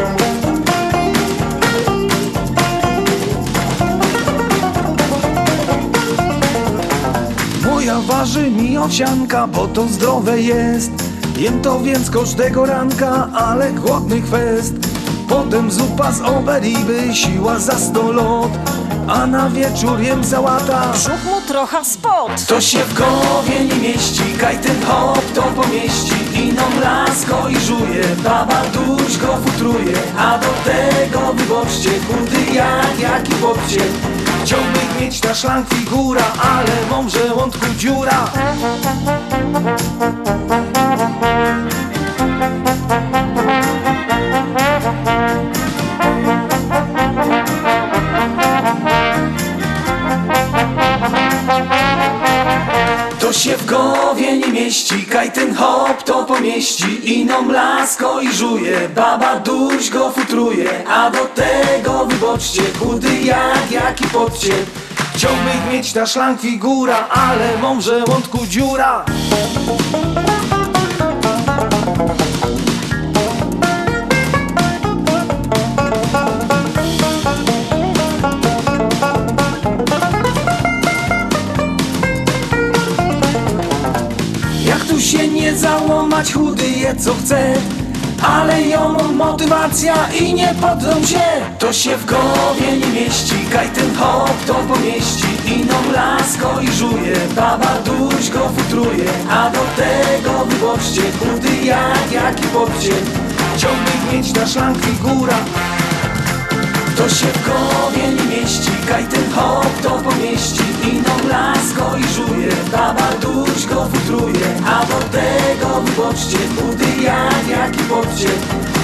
[7.85, 10.91] Moja waży mi owsianka, bo to zdrowe jest.
[11.39, 14.94] Jem to więc każdego ranka, ale głodny chwest
[15.29, 18.51] Potem zupa z oberiby, siła za sto lot
[19.09, 22.47] A na wieczór jem sałata Brzuch mu trochę spod.
[22.49, 26.15] To się w głowie nie mieści, kaj ten hop to pomieści.
[26.49, 29.97] Iną lasko i żuje, baba duś go futruje.
[30.19, 33.81] A do tego wyboczcie, chudy jak jaki popcie
[34.45, 38.31] Chciałbym mieć na szlank figura, ale mam w żołądku dziura
[53.35, 57.21] się w głowie nie mieści, kaj ten hop to pomieści.
[57.21, 60.89] Iną lasko i żuje, baba duś go futruje.
[60.89, 64.53] A do tego wyboczcie, chudy jak jaki podcie.
[65.15, 69.05] Chciałbym mieć na szlank figura, ale mam w żołądku dziura
[86.23, 87.55] chudy je co chce
[88.23, 91.21] ale ją motywacja i nie poddam się.
[91.59, 97.17] To się w głowie nie mieści, kaj ten hop to pomieści Iną lasko i żuje,
[97.37, 99.11] baba duś go futruje.
[99.31, 102.93] A do tego wyboczcie, chudy jak jaki popcie
[103.57, 105.37] Chciałbym mieć na szlank figura
[106.97, 110.65] To się w głowie nie mieści, kaj ten hop to pomieści.
[110.93, 114.47] Iną lasko i żuje, baba duś go futruje.
[114.67, 118.29] A do tego wyboczcie, chudy jak jaki popcie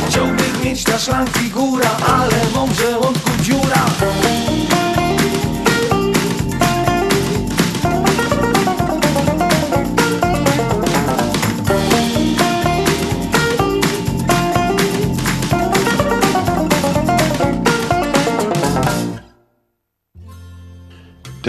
[0.09, 3.85] Chciałbym mieć na szlank figura, ale mam w dziura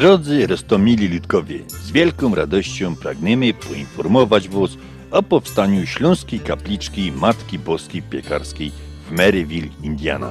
[0.02, 4.70] Drodzy Rostomili Ludkowie, z wielką radością pragniemy poinformować Was
[5.12, 8.72] o powstaniu Śląskiej Kapliczki Matki Boskiej Piekarskiej
[9.08, 10.30] w Maryville, Indiana.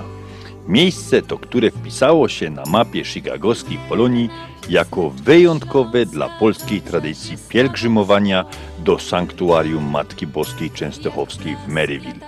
[0.69, 4.29] Miejsce to, które wpisało się na mapie chicagowskiej Polonii
[4.69, 8.45] jako wyjątkowe dla polskiej tradycji pielgrzymowania
[8.79, 12.21] do sanktuarium Matki Boskiej Częstochowskiej w Maryville.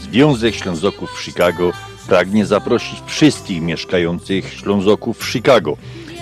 [0.00, 1.72] Związek Ślązoków Chicago
[2.08, 5.76] pragnie zaprosić wszystkich mieszkających Ślązoków Chicago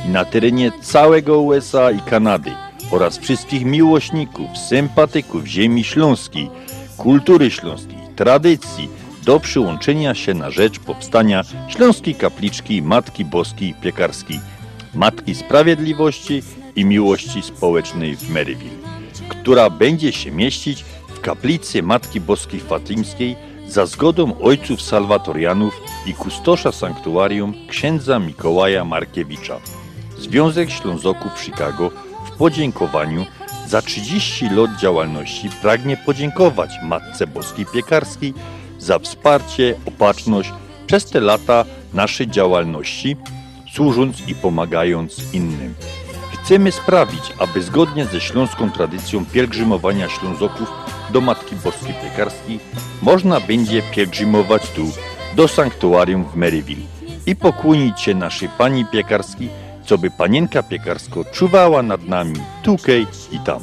[0.09, 2.53] na terenie całego USA i Kanady
[2.91, 6.51] oraz wszystkich miłośników, sympatyków ziemi śląskiej,
[6.97, 8.89] kultury śląskiej, tradycji
[9.25, 14.41] do przyłączenia się na rzecz powstania Śląskiej Kapliczki Matki Boskiej Piekarskiej,
[14.95, 16.43] Matki Sprawiedliwości
[16.77, 18.79] i Miłości Społecznej w Maryville,
[19.29, 23.37] która będzie się mieścić w kaplicy Matki Boskiej Fatimskiej
[23.69, 29.61] za zgodą ojców salwatorianów i kustosza sanktuarium księdza Mikołaja Markiewicza.
[30.25, 31.91] Związek Ślązoków Chicago
[32.27, 33.27] w podziękowaniu
[33.67, 38.35] za 30 lat działalności pragnie podziękować Matce Boskiej Piekarskiej
[38.79, 40.53] za wsparcie, opatrzność
[40.87, 43.17] przez te lata naszej działalności,
[43.75, 45.75] służąc i pomagając innym.
[46.33, 50.69] Chcemy sprawić, aby zgodnie ze śląską tradycją pielgrzymowania Ślązoków
[51.11, 52.61] do Matki Boskiej Piekarskiej
[53.03, 54.91] można będzie pielgrzymować tu,
[55.37, 56.87] do sanktuarium w Maryville
[57.27, 63.39] i pokłonić się naszej Pani Piekarskiej, co by Panienka Piekarsko czuwała nad nami tukej i
[63.39, 63.61] tam.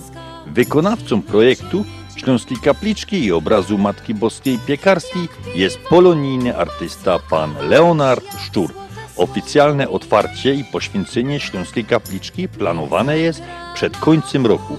[0.47, 8.74] Wykonawcą projektu Śląskiej Kapliczki i obrazu Matki Boskiej Piekarskiej jest polonijny artysta pan Leonard Szczur.
[9.17, 13.41] Oficjalne otwarcie i poświęcenie Śląskiej Kapliczki planowane jest
[13.74, 14.78] przed końcem roku,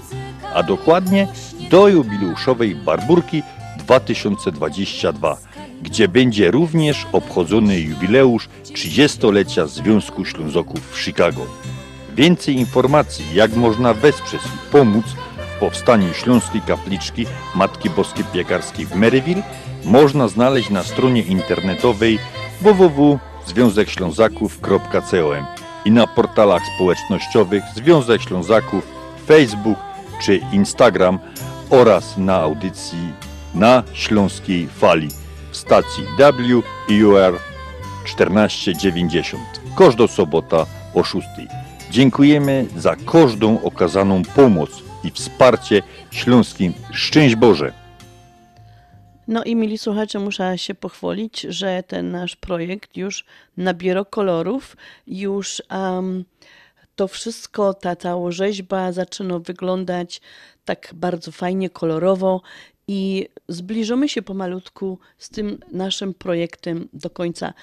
[0.55, 1.27] a dokładnie
[1.69, 3.43] do jubileuszowej Barburki
[3.77, 5.37] 2022,
[5.83, 11.45] gdzie będzie również obchodzony jubileusz 30-lecia Związku Ślązoków w Chicago.
[12.15, 15.05] Więcej informacji, jak można wesprzeć i pomóc
[15.55, 17.25] w powstaniu Śląskiej Kapliczki
[17.55, 19.43] Matki Boskiej Piekarskiej w Maryville,
[19.85, 22.19] można znaleźć na stronie internetowej
[22.61, 25.45] www.związekślązaków.com
[25.85, 28.87] i na portalach społecznościowych Związek Ślązaków,
[29.27, 29.77] Facebook
[30.21, 31.19] czy Instagram
[31.69, 33.13] oraz na audycji
[33.55, 35.22] na Śląskiej Fali
[35.63, 36.03] stacji
[36.87, 37.39] WIUR
[38.05, 39.43] 1490.
[39.77, 41.27] Każda sobota o 6.
[41.91, 46.73] Dziękujemy za każdą okazaną pomoc i wsparcie śląskim.
[46.91, 47.73] Szczęść Boże!
[49.27, 53.25] No i mili słuchacze, muszę się pochwalić, że ten nasz projekt już
[53.57, 56.25] nabiera kolorów, już um,
[56.95, 60.21] to wszystko, ta cała rzeźba zaczyna wyglądać
[60.65, 62.41] tak bardzo fajnie, kolorowo
[62.87, 67.53] i zbliżymy się pomalutku z tym naszym projektem do końca.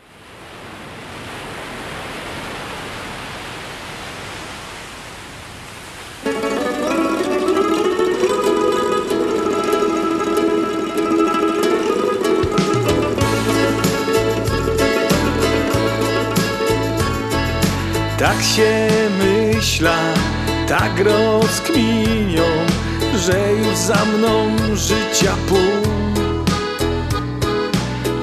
[18.55, 18.89] Się
[19.19, 19.97] myśla,
[20.67, 22.43] tak rozkminią,
[23.15, 25.91] że już za mną życia pół.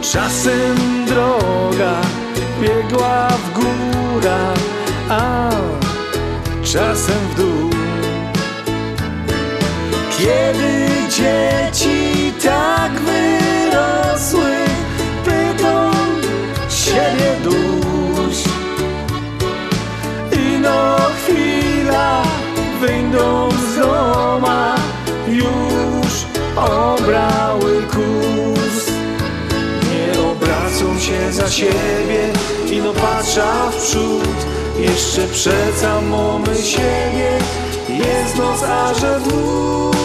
[0.01, 2.01] Czasem droga
[2.63, 4.55] biegła w górę,
[5.09, 5.51] a
[6.63, 7.71] czasem w dół.
[10.19, 14.57] Kiedy dzieci tak wyrosły,
[15.25, 15.91] pytą
[16.69, 17.38] siebie
[22.81, 24.75] wyjdą z doma,
[25.29, 26.27] już
[26.57, 28.87] obrały kurs.
[29.91, 32.33] Nie obracą się za siebie,
[32.73, 34.47] ino patrza w przód.
[34.79, 37.39] Jeszcze przeca mamy siebie,
[37.89, 39.99] jest noc, a że dwóch.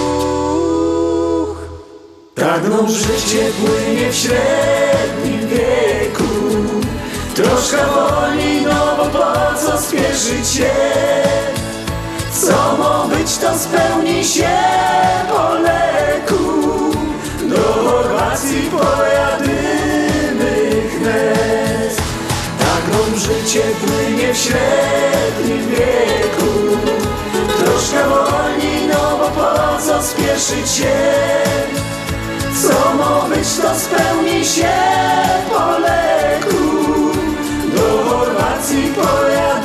[2.35, 6.23] Pragną życie płynie w średnim wieku.
[7.35, 10.71] Troszkę wolniej, no bo po co spieszyć się?
[12.41, 14.57] Co ma być, to spełni się
[15.29, 16.93] po leku.
[17.43, 20.53] Do Chorwacji pojadymy
[20.89, 21.97] chnes.
[22.59, 26.77] Tak nam życie płynie w średnim wieku.
[27.59, 30.95] Troszkę wolniej, no bo po co spieszyć się?
[32.61, 34.73] Co ma być, to spełni się
[35.49, 36.63] po leku.
[37.75, 39.62] Do Chorwacji pojadymy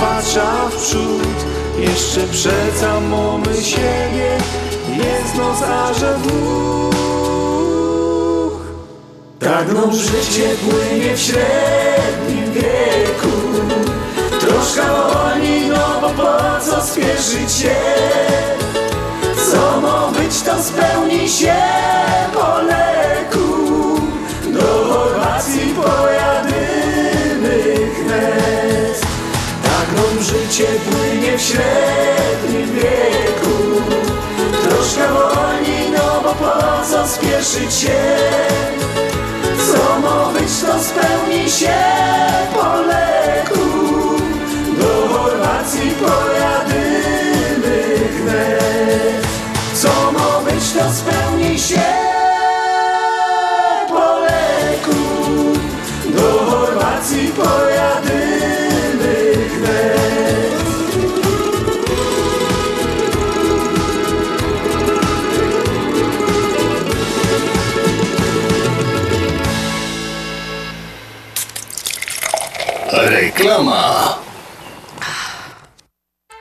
[0.00, 1.44] patrza w przód.
[1.78, 4.38] Jeszcze przeca mamy siebie
[4.88, 6.92] Jest noc, a że dwóch
[9.74, 13.28] no życie płynie w średnim wieku.
[14.40, 17.76] Troszkę wolniej, no bo po co spieszyć się?
[19.50, 21.56] Co ma być, to spełni się
[22.34, 24.00] po leku.
[24.52, 26.41] Do Chorwacji pojadymy
[30.22, 33.82] życie płynie w średnim wieku.
[34.62, 38.00] Troszkę wolniej, no bo po co spieszyć się?
[39.66, 41.74] Co ma być, to spełni się
[42.54, 43.68] po leku.
[44.80, 49.26] Do Chorwacji pojadymy wnet
[49.74, 51.82] Co ma być, to spełni się
[53.88, 55.00] po leku.
[56.04, 58.31] Do Chorwacji pojadymy
[73.32, 74.18] Reklama.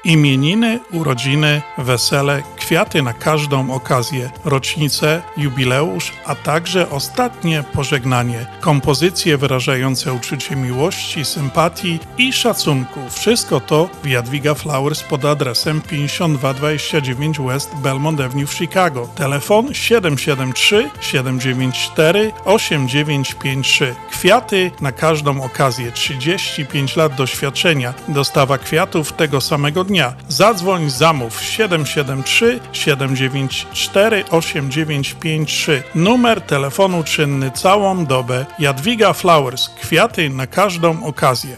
[0.03, 8.45] Imieniny, urodziny, wesele, kwiaty na każdą okazję, rocznicę, jubileusz, a także ostatnie pożegnanie.
[8.61, 12.99] Kompozycje wyrażające uczucie miłości, sympatii i szacunku.
[13.09, 19.07] Wszystko to w Jadwiga Flowers pod adresem 5229 West Belmont Avenue w Chicago.
[19.15, 23.95] Telefon 773 794 8953.
[24.11, 25.91] Kwiaty na każdą okazję.
[25.91, 27.93] 35 lat doświadczenia.
[28.07, 30.13] Dostawa kwiatów tego samego dnia.
[30.27, 35.83] Zadzwoń, zamów 773 794 8953.
[35.95, 38.45] Numer telefonu czynny całą dobę.
[38.59, 39.69] Jadwiga Flowers.
[39.69, 41.57] Kwiaty na każdą okazję.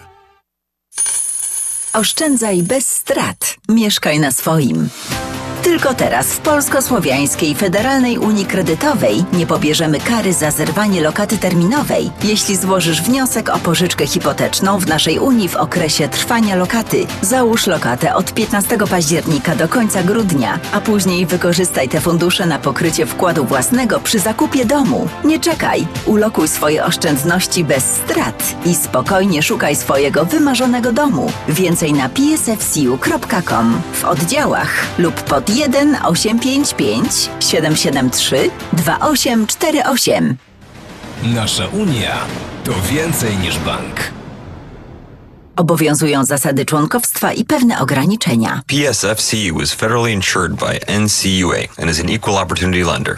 [1.94, 3.56] Oszczędzaj bez strat.
[3.70, 4.90] Mieszkaj na swoim.
[5.64, 12.56] Tylko teraz w Polsko-Słowiańskiej Federalnej Unii Kredytowej nie pobierzemy kary za zerwanie lokaty terminowej, jeśli
[12.56, 17.06] złożysz wniosek o pożyczkę hipoteczną w naszej Unii w okresie trwania lokaty.
[17.22, 23.06] Załóż lokatę od 15 października do końca grudnia, a później wykorzystaj te fundusze na pokrycie
[23.06, 25.08] wkładu własnego przy zakupie domu.
[25.24, 31.32] Nie czekaj, ulokuj swoje oszczędności bez strat i spokojnie szukaj swojego wymarzonego domu.
[31.50, 40.38] Więcej na psfcu.com w oddziałach lub pod 1 855 773 2848.
[41.24, 42.18] Nasza Unia
[42.64, 43.96] to więcej niż bank.
[45.56, 48.62] Obowiązują zasady członkowstwa i pewne ograniczenia.
[48.68, 53.18] PSFCU is federally insured by NCUA and is an equal opportunity lender.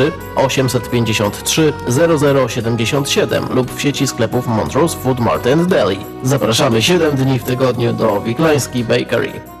[0.35, 1.73] 853
[2.47, 5.97] 0077 lub w sieci sklepów Montrose Food Mart and Deli.
[6.23, 9.60] Zapraszamy 7 dni w tygodniu do Wiklański Bakery.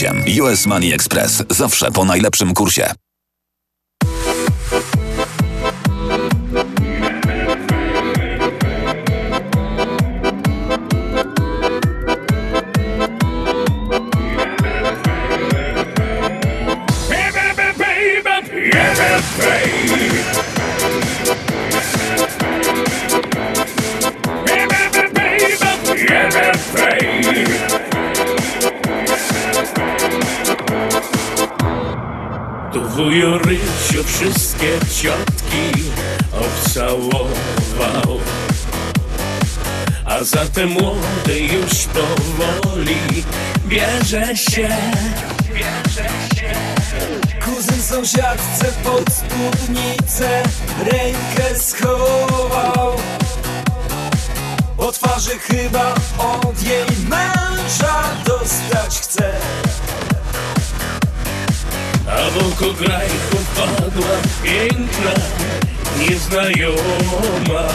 [0.41, 1.43] US Money Express.
[1.49, 2.93] Zawsze po najlepszym kursie.
[33.01, 35.83] Tu wujo Rysiu wszystkie ciotki
[36.31, 38.19] obcałował.
[40.05, 42.97] A zatem młody już powoli
[43.65, 44.69] bierze się.
[45.53, 46.53] Bierze się
[47.45, 50.43] Kuzyn sąsiadce pod spódnicę
[50.79, 52.97] rękę schował.
[54.77, 59.33] Po twarzy chyba od jej męża dostać chce
[62.11, 65.11] A w oko grajką padła piękna,
[65.99, 67.67] nieznajoma.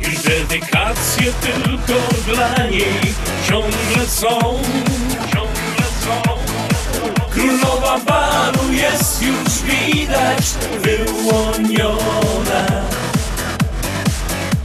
[0.00, 3.14] I dedykacje tylko dla niej
[3.48, 4.38] ciągle są,
[5.32, 6.22] ciągle są.
[7.30, 10.44] Królowa balu jest już widać
[10.82, 12.66] wyłoniona.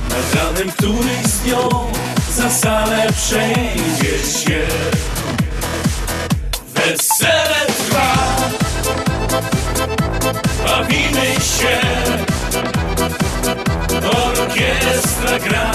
[0.10, 1.70] Nad ranem, który z nią
[2.36, 4.68] za salę przejdzie się
[6.88, 8.14] Wesele trwa
[10.66, 11.80] Bawimy się.
[14.08, 15.72] Orkiestra gra.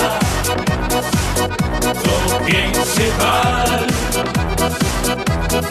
[1.80, 3.86] To piękny bal.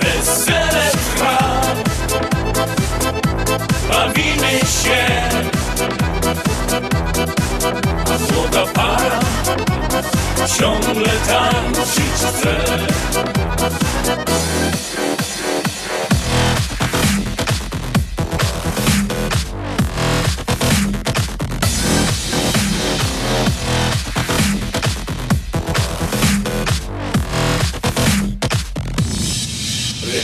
[0.02, 1.38] Wesele trwa.
[3.90, 5.06] Bawimy się.
[8.06, 9.20] A młoda para
[10.58, 12.56] Ciągle tańczyć chce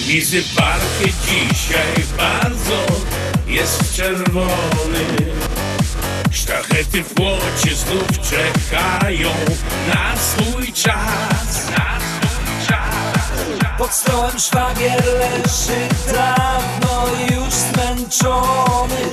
[0.07, 2.85] Remizy parkie dzisiaj bardzo
[3.47, 5.05] jest czerwony.
[6.31, 9.29] Sztachety w płocie znów czekają
[9.93, 11.69] na swój czas.
[11.71, 13.31] Na swój czas.
[13.77, 19.09] Pod stołem szwagier leży dawno już zmęczony.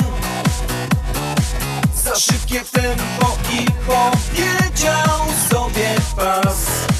[1.94, 6.93] Za szybkie tempo i powiedział sobie pas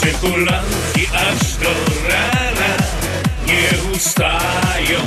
[0.00, 1.70] Tańczy hulanki aż do
[2.08, 2.76] rana
[3.46, 5.00] nie ustają.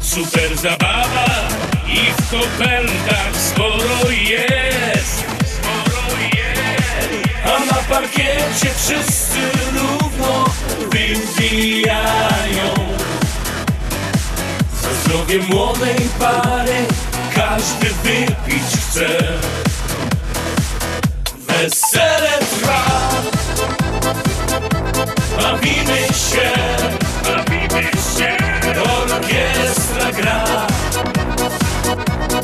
[0.00, 1.48] Super zabawa
[1.86, 7.10] i w kopertach sporo jest Sporo jest.
[7.44, 9.40] A na parkiecie wszyscy
[9.74, 10.44] równo
[10.90, 12.74] wybijają.
[14.82, 16.86] Za zdrowie młodej pary
[17.34, 19.08] każdy wypić chce
[21.58, 22.84] Wesele trwa
[25.42, 26.50] Bawimy się
[27.24, 28.36] Bawimy się.
[28.82, 30.66] Orkiestra gra.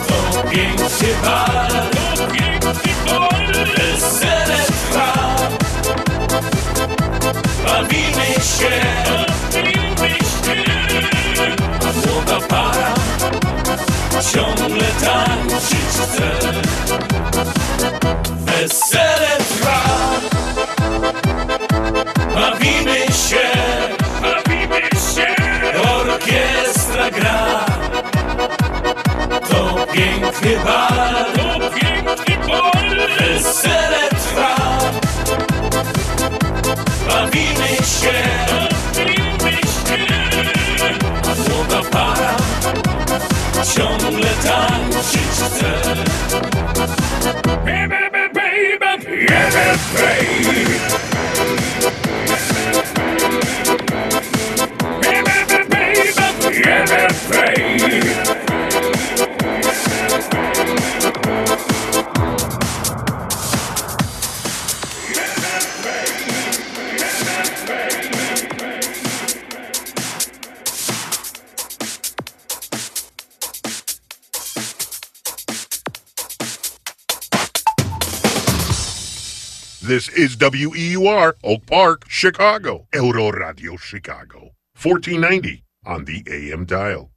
[0.09, 1.94] To piękny bal
[80.35, 82.87] is WEUR, Oak Park, Chicago.
[82.93, 84.51] Euro Radio Chicago.
[84.75, 87.11] 1490 on the AM dial.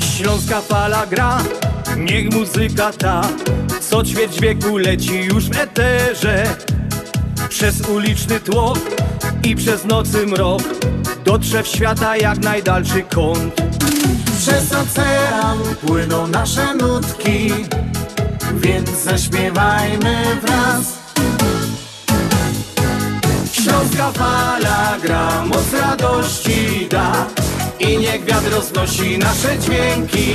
[0.00, 1.42] Śląska fala gra,
[1.96, 3.28] niech muzyka ta
[3.80, 6.56] Co ćwierć wieku leci już w eterze
[7.48, 8.78] Przez uliczny tłok
[9.44, 10.62] i przez nocy mrok
[11.24, 13.54] Dotrze w świata jak najdalszy kąt.
[14.38, 17.50] Przez ocean płyną nasze nutki
[18.54, 20.98] Więc zaśpiewajmy wraz.
[23.52, 27.26] Śląska fala gra, moc radości da
[27.80, 30.34] I niech wiatr roznosi nasze dźwięki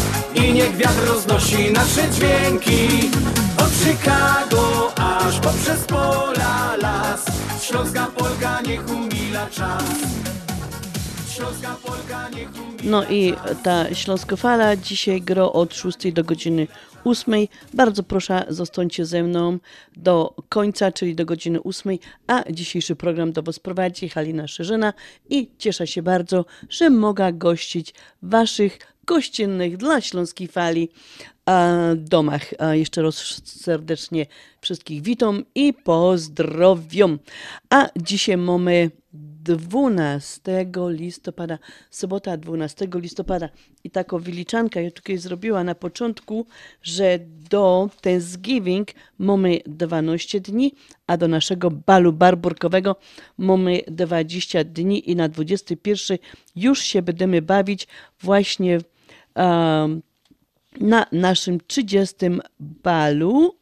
[0.35, 3.09] I niech wiatr roznosi nasze dźwięki.
[3.57, 7.25] Od Chicago aż poprzez pola las.
[7.61, 9.83] Śląska Polka niech umila czas.
[12.83, 16.67] No i ta Śląskofala dzisiaj gro od 6 do godziny
[17.03, 17.33] 8.
[17.73, 19.57] Bardzo proszę, zostańcie ze mną
[19.95, 24.93] do końca, czyli do godziny 8, a dzisiejszy program do Was prowadzi Halina Szerzyna
[25.29, 28.79] i cieszę się bardzo, że mogę gościć Waszych
[29.11, 30.89] gościnnych dla Śląskiej Fali
[31.49, 32.53] e, domach.
[32.59, 34.25] A jeszcze raz serdecznie
[34.61, 37.19] wszystkich witam i pozdrowiam.
[37.69, 40.41] A dzisiaj mamy 12
[40.87, 41.59] listopada,
[41.89, 43.49] sobota 12 listopada.
[43.83, 46.45] I taką wyliczankę ja tutaj zrobiła na początku,
[46.83, 48.87] że do Thanksgiving
[49.17, 50.75] mamy 12 dni,
[51.07, 52.95] a do naszego balu barburkowego
[53.37, 56.17] mamy 20 dni i na 21
[56.55, 57.87] już się będziemy bawić
[58.21, 58.79] właśnie
[60.81, 62.15] na naszym 30
[62.59, 63.55] balu.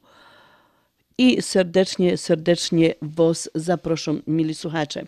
[1.17, 5.05] I serdecznie, serdecznie Was zapraszam, mili słuchacze.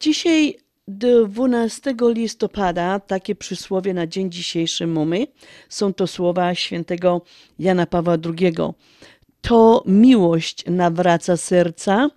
[0.00, 0.56] Dzisiaj
[0.88, 5.26] 12 listopada, takie przysłowie na dzień dzisiejszy mamy,
[5.68, 7.22] są to słowa świętego
[7.58, 8.54] Jana Pawła II.
[9.40, 12.10] To miłość nawraca serca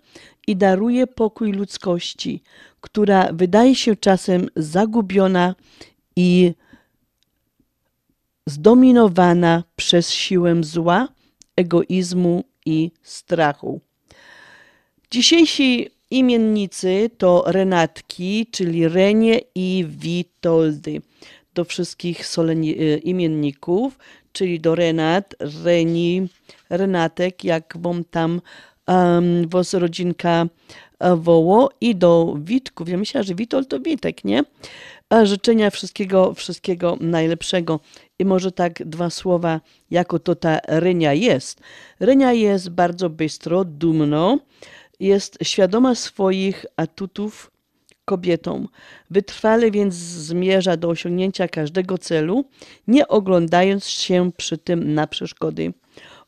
[0.48, 2.44] i daruje pokój ludzkości,
[2.82, 5.56] która wydaje się czasem zagubiona
[6.16, 6.54] i
[8.46, 11.08] zdominowana przez siłę zła,
[11.56, 13.82] egoizmu i strachu.
[15.12, 21.02] Dzisiejsi imiennicy to Renatki, czyli Renie i Witoldy.
[21.54, 23.98] Do wszystkich soleni- imienników,
[24.32, 26.28] czyli do Renat, Reni,
[26.70, 28.42] Renatek, jak wam tam
[28.88, 30.48] um, was rodzinka
[31.18, 32.90] woło i do Witków.
[32.90, 34.44] Ja myślałam, że Witold to Witek, nie?
[35.24, 37.80] Życzenia wszystkiego, wszystkiego najlepszego.
[38.20, 39.62] I może tak dwa słowa,
[39.92, 41.62] jako to ta Renia jest.
[42.00, 44.40] Renia jest bardzo bystro, dumno,
[45.00, 47.52] jest świadoma swoich atutów
[48.06, 48.68] kobietą.
[49.10, 52.46] Wytrwale więc zmierza do osiągnięcia każdego celu,
[52.88, 55.74] nie oglądając się przy tym na przeszkody.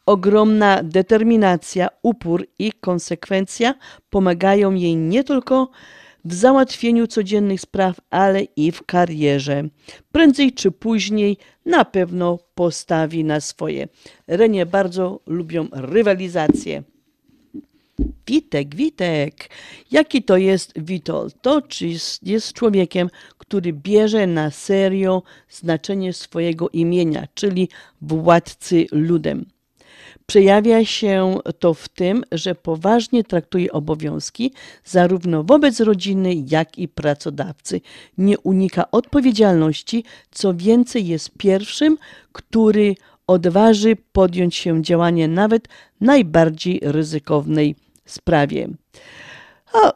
[0.06, 3.74] Ogromna determinacja, upór i konsekwencja
[4.10, 5.70] pomagają jej nie tylko
[6.26, 9.64] w załatwieniu codziennych spraw, ale i w karierze.
[10.12, 13.88] Prędzej czy później na pewno postawi na swoje.
[14.28, 16.84] Renie bardzo lubią rywalizację.
[18.28, 19.50] Witek, Witek.
[19.92, 21.36] Jaki to jest Witold?
[21.42, 21.88] To czy
[22.24, 27.70] jest, człowiekiem, który bierze na serio znaczenie swojego imienia, czyli
[28.02, 29.46] władcy ludem.
[30.26, 34.54] Przejawia się to w tym, że poważnie traktuje obowiązki
[34.84, 37.82] zarówno wobec rodziny, jak i pracodawcy.
[38.18, 41.98] Nie unika odpowiedzialności, co więcej jest pierwszym,
[42.32, 42.96] który
[43.28, 45.68] odważy podjąć się działania nawet
[46.02, 48.68] najbardziej ryzykownej sprawie.
[49.74, 49.94] A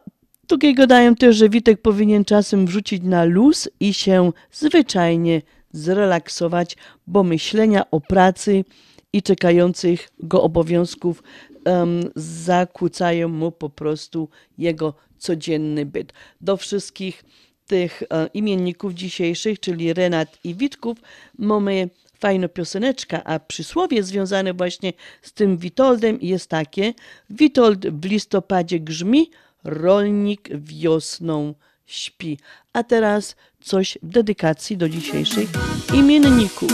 [0.48, 6.78] tutaj gadają też, że Witek powinien czasem wrzucić na luz i się zwyczajnie zrelaksować,
[7.08, 8.66] bo myślenia o pracy
[9.14, 11.24] i czekających go obowiązków
[11.66, 16.14] um, zakłócają mu po prostu jego codzienny byt.
[16.42, 17.24] Do wszystkich
[17.68, 20.98] tych e, imienników dzisiejszych, czyli Renat i Witków,
[21.38, 21.90] mamy
[22.20, 26.94] fajna pioseneczka, a przysłowie związane właśnie z tym Witoldem jest takie:
[27.30, 29.32] Witold w listopadzie grzmi,
[29.64, 31.54] rolnik wiosną
[31.86, 32.38] śpi.
[32.74, 35.50] A teraz coś w dedykacji do dzisiejszych
[35.94, 36.72] imienników.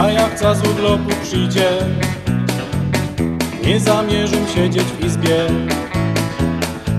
[0.00, 1.68] A jak za z urlopu przyjdzie
[3.64, 5.36] Nie zamierzam siedzieć w izbie.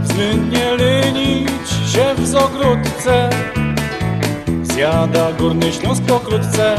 [0.04, 3.30] Względnie lenić się w zogródce
[4.64, 6.76] Zjada Górny Śląsk pokrótce.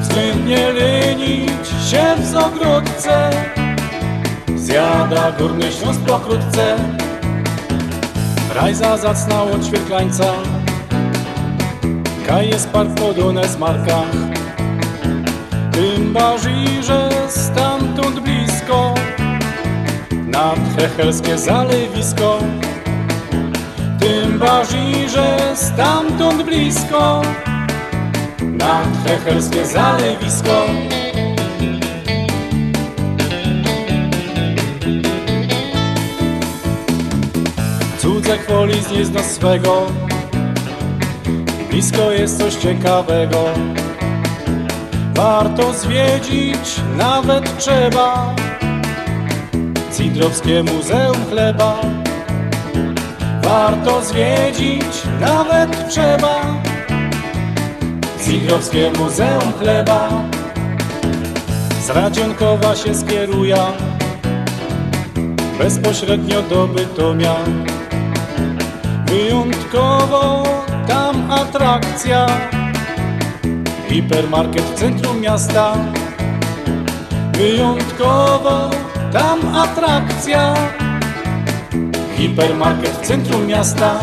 [0.00, 3.30] Względnie lenić się w zogródce
[4.56, 6.76] Zjada Górny Śląsk pokrótce.
[8.54, 10.32] Rajza zacna od świetlańca
[12.26, 14.34] Kaj jest park podune z markach
[15.74, 18.94] tym bardziej, że stamtąd blisko
[20.26, 22.38] Nad hechelskie zalewisko.
[24.00, 27.22] Tym bardziej, że stamtąd blisko
[28.42, 30.66] Nad hechelskie zalewisko.
[37.98, 39.86] Cudze chwoli z nie zna swego
[41.70, 43.44] Blisko jest coś ciekawego
[45.16, 48.34] Warto zwiedzić, nawet trzeba.
[49.96, 51.80] Cidrowskie Muzeum Chleba.
[53.42, 56.40] Warto zwiedzić, nawet trzeba.
[58.24, 60.08] Cidrowskie Muzeum Chleba.
[61.84, 63.66] Z Radzionkowa się skieruja
[65.58, 67.34] Bezpośrednio do Bytomia.
[69.06, 70.42] Wyjątkowo
[70.88, 72.26] tam atrakcja
[73.94, 75.76] Hipermarket w centrum miasta.
[77.32, 78.70] Wyjątkowo
[79.12, 80.54] tam atrakcja.
[82.16, 84.00] Hipermarket w centrum miasta.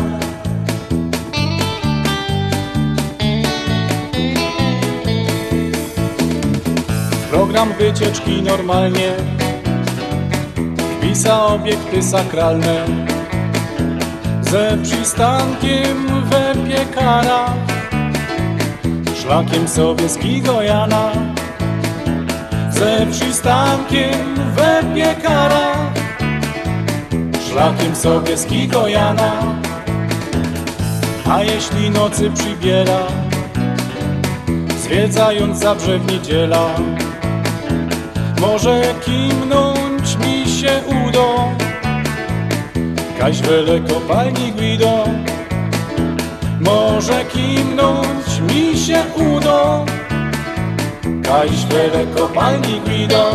[7.30, 9.12] Program wycieczki normalnie.
[10.96, 12.86] Wpisa obiekty sakralne.
[14.40, 17.71] Ze przystankiem we piekarach
[19.22, 21.12] Szlakiem Sobieskiego Jana
[22.70, 25.92] Ze przystankiem we piekarach
[27.48, 29.32] Szlakiem Sobieskiego Jana
[31.30, 32.98] A jeśli nocy przybiera
[34.82, 36.66] Zwiedzając Zabrze w niedziela
[38.40, 41.48] Może kimnąć mi się udo.
[43.42, 45.04] Wele kopalni Guido
[46.60, 48.11] Może kimnąć
[48.54, 49.84] mi się udo
[51.22, 53.32] Kaś wiele kopalni Guido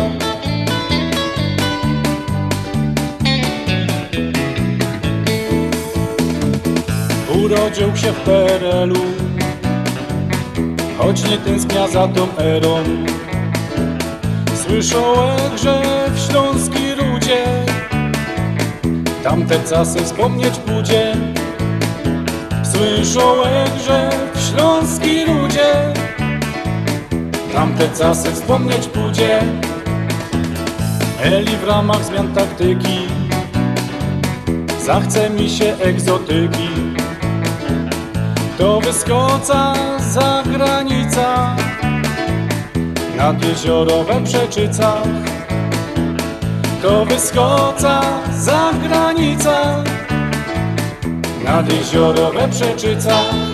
[7.44, 9.18] Urodził się w PRL-u
[10.98, 12.84] Choć nie tęsknia za tą erą.
[14.66, 15.82] Słyszałem, że
[16.14, 17.44] w Śląskiej Rudzie
[19.22, 21.16] Tamte czasy wspomnieć pójdzie.
[22.72, 24.10] Słyszałem, że
[24.58, 25.92] w Śląskiej Rudzie
[27.52, 29.40] Tamte czasy wspomnieć pójdzie
[31.22, 32.98] Eli w ramach zmian taktyki.
[34.84, 36.68] Zachce mi się egzotyki.
[38.58, 41.56] To wyskoca za granica
[43.16, 45.08] Nad jeziorowe przeczycach
[46.82, 48.00] To wyskoca
[48.38, 49.84] za granica
[51.44, 53.47] nad jeziorowe przeczyca.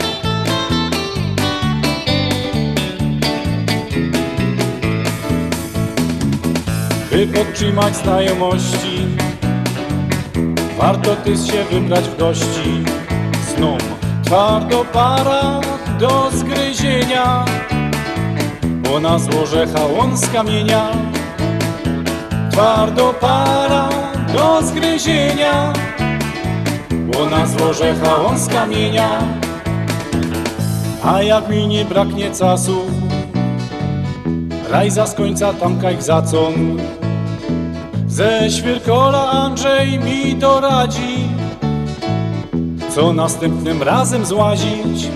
[7.15, 9.07] By podtrzymać znajomości,
[10.79, 12.85] warto ty się wybrać w gości.
[13.57, 13.83] Znów
[14.25, 15.61] twardo para
[16.01, 17.45] do zgryzienia,
[18.63, 20.91] bo na złoże hałon z kamienia.
[22.53, 23.89] Twardo para
[24.33, 25.73] do zgryzienia,
[26.91, 29.09] bo na złoże hałon z kamienia.
[31.05, 32.81] A jak mi nie braknie czasu,
[34.71, 36.55] rajza z końca tamkaj zacon.
[38.15, 41.29] Ze świerkola Andrzej mi doradzi,
[42.95, 45.09] co następnym razem złazić.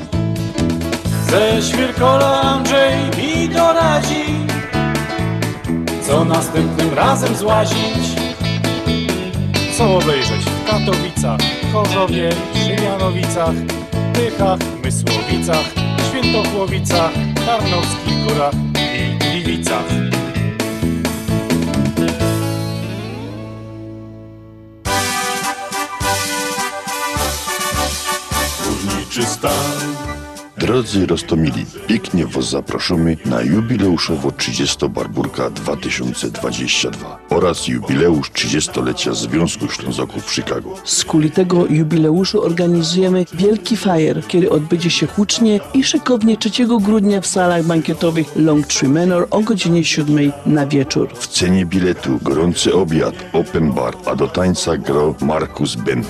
[1.30, 4.24] Ze świerkola Andrzej mi doradzi,
[6.02, 8.06] co następnym razem złazić.
[9.76, 11.40] Co obejrzeć w Katowicach,
[11.72, 13.54] Chorzowie, Żywianowicach,
[14.12, 15.66] Tychach, Mysłowicach,
[16.08, 17.12] Świętochłowicach,
[17.46, 20.07] Tarnowskich Górach i Gliwicach.
[30.68, 40.26] Drodzy Rostomili, pięknie Was zapraszamy na jubileuszowo 30 Barburka 2022 oraz jubileusz 30-lecia Związku Ślązaków
[40.26, 40.74] w Chicago.
[40.84, 46.50] Z kuli tego jubileuszu organizujemy wielki fajer, który odbędzie się hucznie i szykownie 3
[46.80, 51.08] grudnia w salach bankietowych Long Tree Manor o godzinie 7 na wieczór.
[51.14, 56.08] W cenie biletu gorący obiad, open bar, a do tańca grał Markus Bent.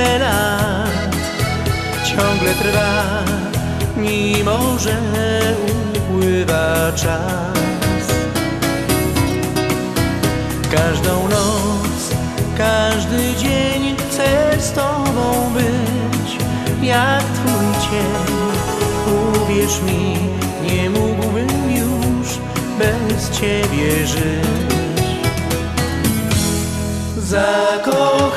[0.00, 1.16] tyle lat.
[2.04, 3.02] Ciągle trwa,
[3.96, 4.96] mimo że
[5.96, 8.06] upływa czas.
[10.70, 12.00] Każdą noc,
[12.58, 16.30] każdy dzień chcę z tobą być,
[16.82, 18.36] jak twój cień.
[19.42, 20.16] Uwierz mi,
[20.62, 22.28] nie mógłbym już
[22.78, 24.50] bez ciebie żyć.
[27.16, 28.29] Zakochani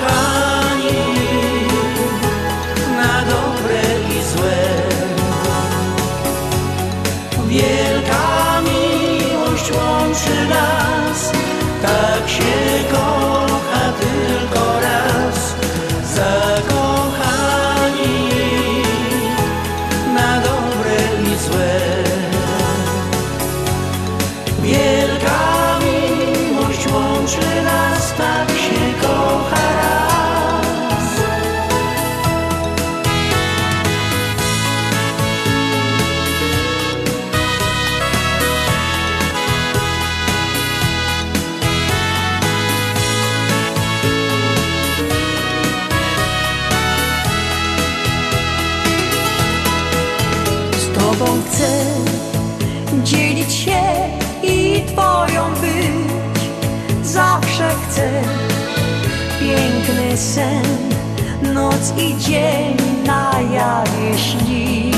[61.97, 64.95] i dzień na jawie śnić.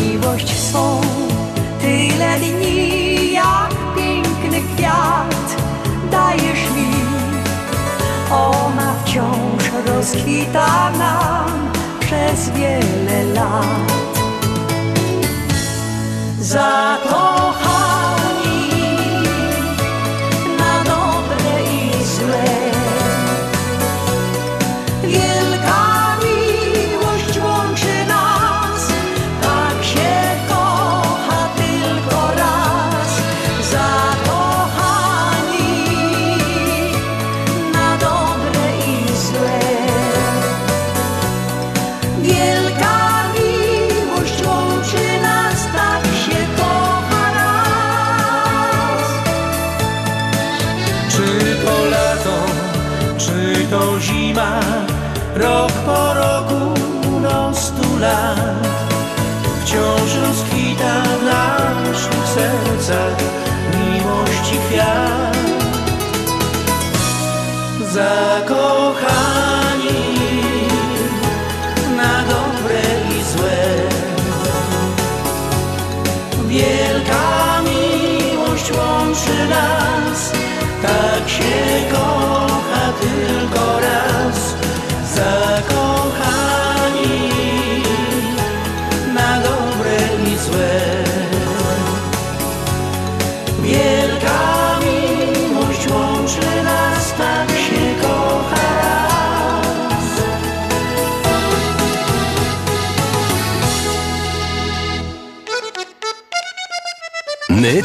[0.00, 1.00] Miłość swą
[1.80, 5.56] tyle dni jak piękny kwiat
[6.10, 6.94] dajesz mi.
[8.30, 11.70] Ona wciąż rozkwita nam
[12.00, 14.14] przez wiele lat.
[16.40, 17.53] Zakochani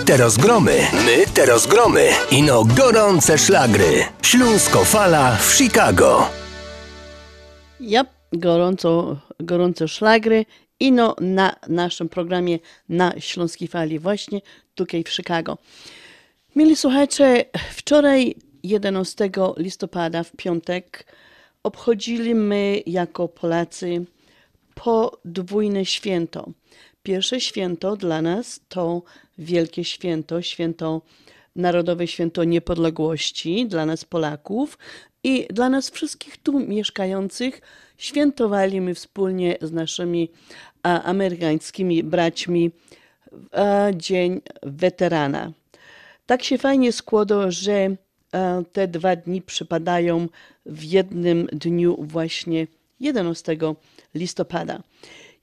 [0.10, 2.10] My teraz gromy, my teraz gromy.
[2.32, 4.06] Ino gorące szlagry.
[4.22, 6.30] Śląsko fala w Chicago.
[7.80, 10.46] Ja, gorąco, gorące szlagry
[10.80, 12.60] i no na naszym programie
[12.90, 14.42] na Śląskiej Fali właśnie
[14.76, 15.58] tutaj w Chicago.
[16.56, 21.06] Mili słuchacze, wczoraj 11 listopada w piątek
[21.64, 24.06] obchodziliśmy jako Polacy
[24.76, 26.50] podwójne święto.
[27.04, 29.02] Pierwsze święto dla nas to
[29.40, 31.02] wielkie święto, święto
[31.56, 34.78] Narodowe Święto Niepodległości dla nas Polaków
[35.24, 37.62] i dla nas wszystkich tu mieszkających
[37.98, 40.32] świętowaliśmy wspólnie z naszymi
[40.84, 42.72] a, amerykańskimi braćmi
[43.52, 45.52] a, Dzień Weterana.
[46.26, 47.96] Tak się fajnie składa, że
[48.32, 50.28] a, te dwa dni przypadają
[50.66, 52.68] w jednym dniu właśnie
[53.00, 53.58] 11
[54.16, 54.82] listopada.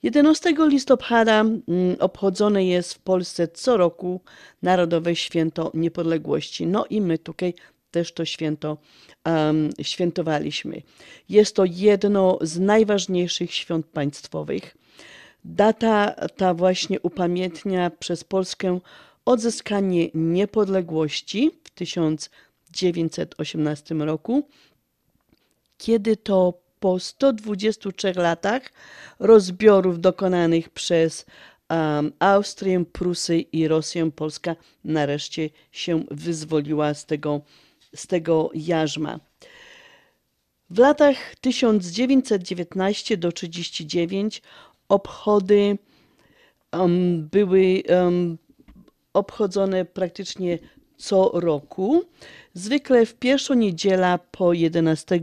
[0.07, 1.61] 11 listopada mm,
[1.99, 4.21] obchodzone jest w Polsce co roku
[4.61, 6.67] Narodowe Święto Niepodległości.
[6.67, 7.53] No i my tutaj
[7.91, 8.77] też to święto
[9.25, 10.81] um, świętowaliśmy.
[11.29, 14.77] Jest to jedno z najważniejszych świąt państwowych.
[15.45, 18.79] Data ta właśnie upamiętnia przez Polskę
[19.25, 24.47] odzyskanie niepodległości w 1918 roku,
[25.77, 28.61] kiedy to po 123 latach
[29.19, 31.25] rozbiorów dokonanych przez
[31.69, 37.41] um, Austrię, Prusy i Rosję, Polska nareszcie się wyzwoliła z tego,
[37.95, 39.19] z tego jarzma.
[40.69, 44.41] W latach 1919 do 1939
[44.89, 45.77] obchody
[46.73, 48.37] um, były um,
[49.13, 50.59] obchodzone praktycznie
[50.97, 52.03] co roku,
[52.53, 55.19] zwykle w pierwszą niedzielę po 11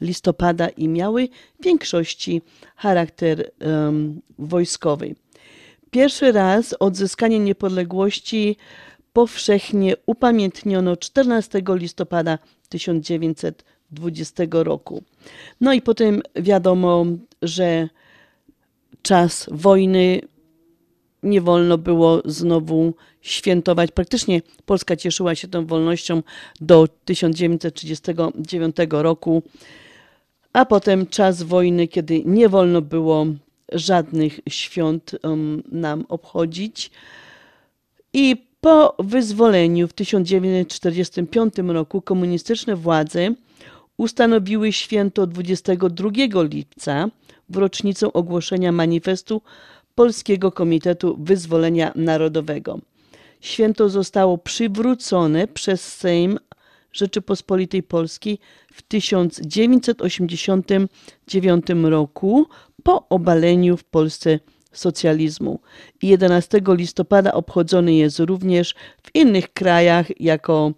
[0.00, 1.28] listopada i miały
[1.60, 2.42] w większości
[2.76, 5.14] charakter um, wojskowy.
[5.90, 8.56] Pierwszy raz odzyskanie niepodległości
[9.12, 12.38] powszechnie upamiętniono 14 listopada
[12.68, 15.02] 1920 roku.
[15.60, 17.06] No i potem wiadomo,
[17.42, 17.88] że
[19.02, 20.20] czas wojny
[21.24, 23.90] nie wolno było znowu świętować.
[23.90, 26.22] Praktycznie Polska cieszyła się tą wolnością
[26.60, 29.42] do 1939 roku,
[30.52, 33.26] a potem czas wojny, kiedy nie wolno było
[33.72, 36.90] żadnych świąt um, nam obchodzić.
[38.12, 43.34] I po wyzwoleniu w 1945 roku komunistyczne władze
[43.96, 46.10] ustanowiły święto 22
[46.42, 47.08] lipca
[47.48, 49.42] w rocznicę ogłoszenia manifestu
[49.94, 52.78] Polskiego Komitetu Wyzwolenia Narodowego.
[53.40, 56.38] Święto zostało przywrócone przez Sejm
[56.92, 58.38] Rzeczypospolitej Polskiej
[58.72, 62.46] w 1989 roku
[62.82, 64.38] po obaleniu w Polsce
[64.72, 65.60] socjalizmu.
[66.02, 70.72] 11 listopada obchodzony jest również w innych krajach jako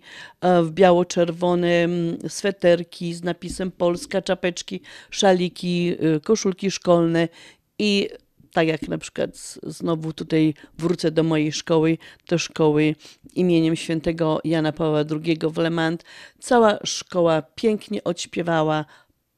[0.63, 1.87] w biało-czerwone
[2.27, 7.27] sweterki z napisem Polska, czapeczki, szaliki, y, koszulki szkolne.
[7.79, 8.09] I
[8.51, 11.97] tak jak na przykład znowu tutaj wrócę do mojej szkoły,
[12.29, 12.95] do szkoły
[13.33, 16.03] imieniem świętego Jana Pawła II w Lemant.
[16.39, 18.85] Cała szkoła pięknie odśpiewała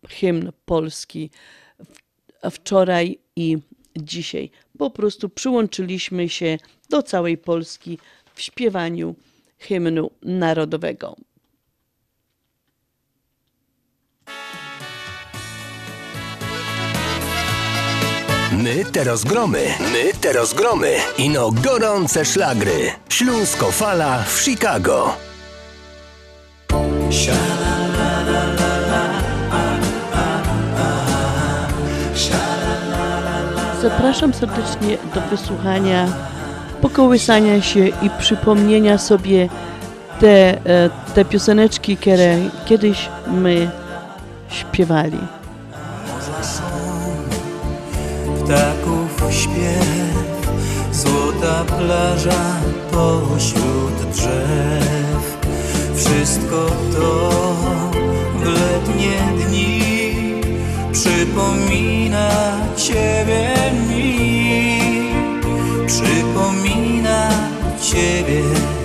[0.09, 1.29] hymn polski
[2.51, 3.57] wczoraj i
[3.95, 4.51] dzisiaj.
[4.77, 6.57] Po prostu przyłączyliśmy się
[6.89, 7.99] do całej Polski
[8.33, 9.15] w śpiewaniu
[9.59, 11.15] hymnu narodowego.
[18.51, 20.95] My teraz gromy, my teraz gromy.
[21.17, 22.91] Ino gorące szlagry.
[23.09, 25.17] Śląsko fala w Chicago.
[33.87, 36.07] Zapraszam serdecznie do wysłuchania,
[36.81, 39.49] pokołysania się i przypomnienia sobie
[40.19, 43.69] te, e, te pioseneczki, które kiedyś my
[44.49, 45.17] śpiewali.
[48.35, 50.49] Ptaków śpiew,
[50.91, 52.43] złota plaża
[52.91, 55.37] pośród drzew.
[55.95, 57.29] wszystko to
[58.39, 59.76] w letnie dni
[60.97, 62.29] przypomina
[62.75, 63.53] Ciebie
[63.89, 64.79] mi,
[65.87, 67.29] przypomina
[67.81, 68.76] Ciebie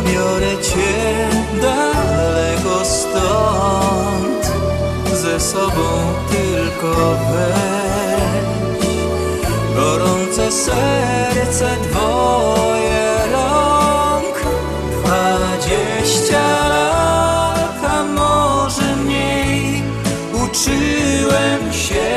[0.00, 1.28] zabiorę cię
[1.62, 4.52] daleko stąd,
[5.12, 5.88] ze sobą
[6.30, 8.90] tylko weź
[9.76, 14.34] gorące serce dwoje rąk.
[15.04, 19.82] Dwadzieścia lat, a może mniej,
[20.32, 22.10] uczyłem się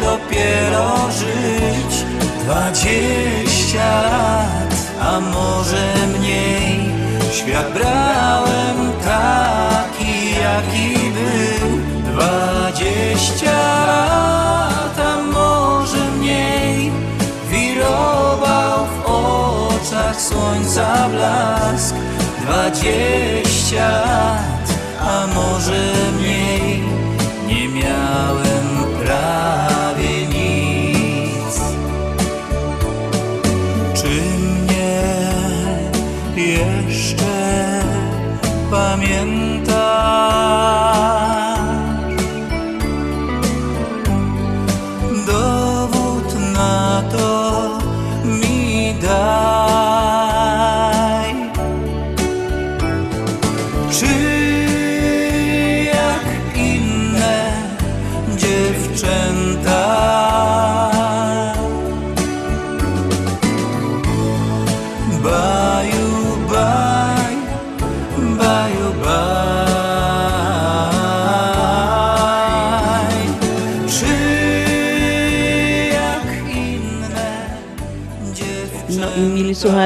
[0.00, 2.04] dopiero żyć.
[2.44, 4.25] Dwadzieścia lat,
[7.36, 11.68] świat brałem taki, jaki był.
[12.12, 16.92] Dwadzieścia lat, a może mniej,
[17.50, 21.94] wirował w oczach słońca blask.
[22.42, 24.68] Dwadzieścia lat,
[25.00, 26.15] a może mniej,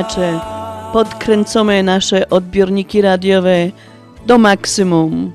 [0.01, 0.41] słuchacze,
[0.93, 3.71] podkręcamy nasze odbiorniki radiowe
[4.27, 5.33] do maksimum.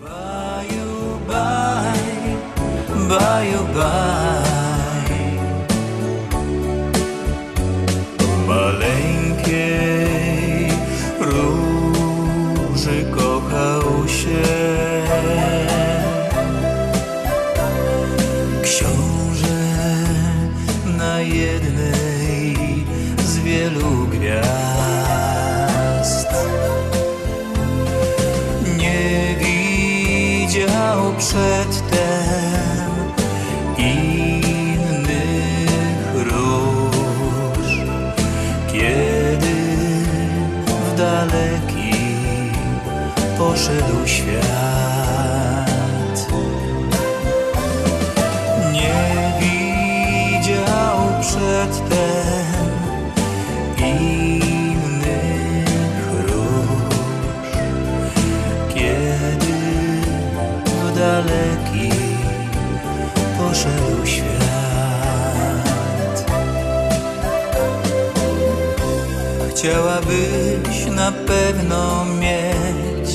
[71.05, 73.09] Na pewno mieć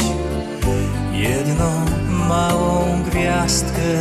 [1.13, 1.71] jedną
[2.29, 3.93] małą gwiazdkę.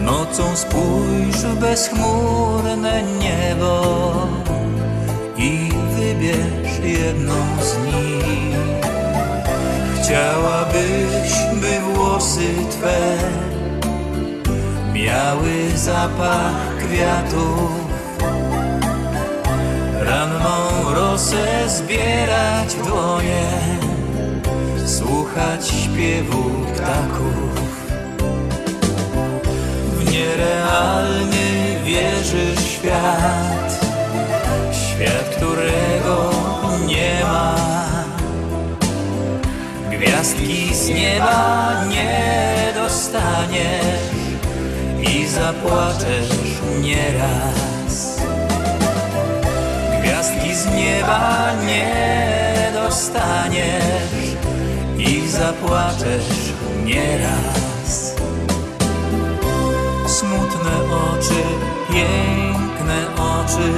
[0.00, 3.82] Nocą spójrz w bezchmurne niebo
[5.36, 8.56] i wybierz jedną z nich.
[9.96, 13.18] Chciałabyś, by włosy Twe
[14.92, 17.70] miały zapach kwiatów.
[20.00, 20.63] Ranną
[21.14, 23.46] rosę zbierać w dłonie
[24.86, 27.84] Słuchać śpiewu ptaków.
[29.92, 33.86] W nierealny wierzysz świat
[34.72, 36.30] Świat, którego
[36.86, 37.56] nie ma.
[39.90, 44.00] Gwiazdki z nieba nie dostaniesz
[45.12, 46.30] I zapłaczesz
[46.82, 47.73] nieraz
[50.24, 54.36] gwiazdki z nieba nie dostaniesz
[54.98, 56.52] i zapłaczesz
[56.84, 58.14] nieraz.
[60.06, 60.74] Smutne
[61.10, 61.42] oczy,
[61.92, 63.72] piękne oczy,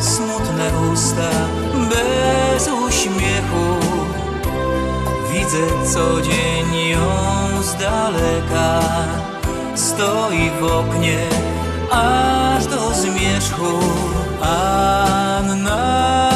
[0.00, 1.30] smutne usta
[1.90, 3.66] bez uśmiechu.
[5.32, 8.80] Widzę co dzień ją z daleka,
[9.74, 11.18] stoi w oknie
[11.90, 14.15] aż do zmierzchu.
[14.42, 16.35] Anna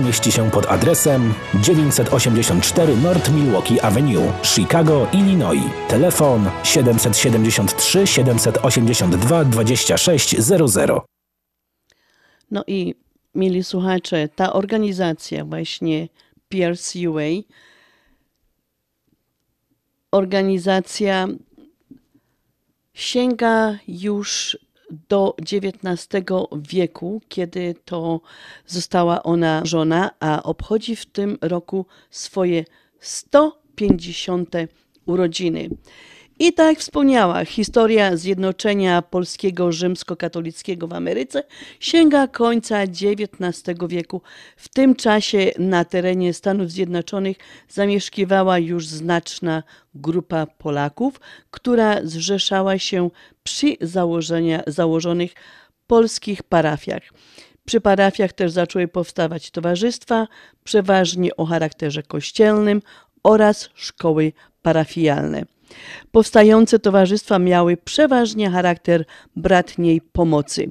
[0.00, 5.70] Mieści się pod adresem 984 North Milwaukee Avenue, Chicago, Illinois.
[5.88, 10.90] Telefon 773 782 2600.
[12.50, 12.94] No i
[13.34, 16.08] mieli słuchacze, ta organizacja właśnie
[16.48, 17.42] PRCUA,
[20.10, 21.28] organizacja
[22.94, 24.58] sięga już
[25.08, 26.08] do XIX
[26.56, 28.20] wieku, kiedy to
[28.66, 32.64] została ona żona, a obchodzi w tym roku swoje
[33.00, 34.54] 150
[35.06, 35.68] urodziny.
[36.42, 41.44] I tak jak wspomniała, historia zjednoczenia polskiego rzymskokatolickiego w Ameryce
[41.80, 44.22] sięga końca XIX wieku.
[44.56, 47.36] W tym czasie na terenie Stanów Zjednoczonych
[47.68, 49.62] zamieszkiwała już znaczna
[49.94, 51.20] grupa Polaków,
[51.50, 53.10] która zrzeszała się
[53.42, 53.76] przy
[54.66, 55.34] założonych
[55.86, 57.02] polskich parafiach.
[57.64, 60.28] Przy parafiach też zaczęły powstawać towarzystwa,
[60.64, 62.82] przeważnie o charakterze kościelnym
[63.22, 64.32] oraz szkoły
[64.62, 65.51] parafialne.
[66.12, 69.04] Powstające towarzystwa miały przeważnie charakter
[69.36, 70.70] bratniej pomocy.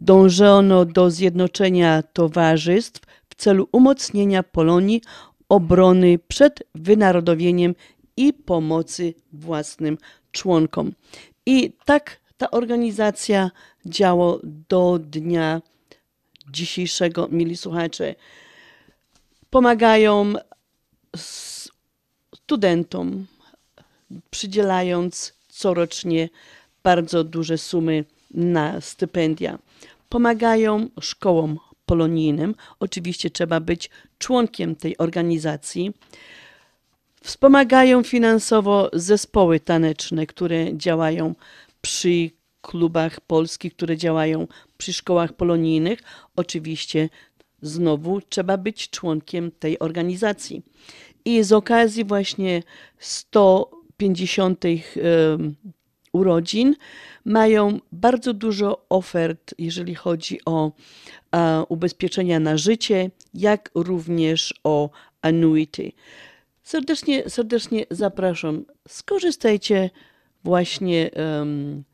[0.00, 5.02] Dążono do zjednoczenia towarzystw w celu umocnienia Polonii,
[5.48, 7.74] obrony przed wynarodowieniem
[8.16, 9.98] i pomocy własnym
[10.32, 10.92] członkom.
[11.46, 13.50] I tak ta organizacja
[13.86, 14.38] działa
[14.68, 15.62] do dnia
[16.50, 18.14] dzisiejszego, mili słuchacze.
[19.50, 20.32] Pomagają
[22.34, 23.26] studentom,
[24.30, 26.28] przydzielając corocznie
[26.82, 28.04] bardzo duże sumy
[28.34, 29.58] na stypendia.
[30.08, 32.54] Pomagają szkołom polonijnym.
[32.80, 35.92] Oczywiście trzeba być członkiem tej organizacji.
[37.22, 41.34] Wspomagają finansowo zespoły taneczne, które działają
[41.80, 42.30] przy
[42.62, 44.46] klubach polskich, które działają
[44.78, 45.98] przy szkołach polonijnych.
[46.36, 47.08] Oczywiście
[47.62, 50.62] znowu trzeba być członkiem tej organizacji.
[51.24, 52.62] I z okazji właśnie
[53.98, 54.64] 150
[56.12, 56.76] urodzin
[57.24, 60.72] mają bardzo dużo ofert, jeżeli chodzi o
[61.68, 64.90] ubezpieczenia na życie, jak również o
[65.22, 65.92] annuity.
[66.62, 68.64] Serdecznie, serdecznie zapraszam.
[68.88, 69.90] Skorzystajcie
[70.44, 71.84] właśnie um,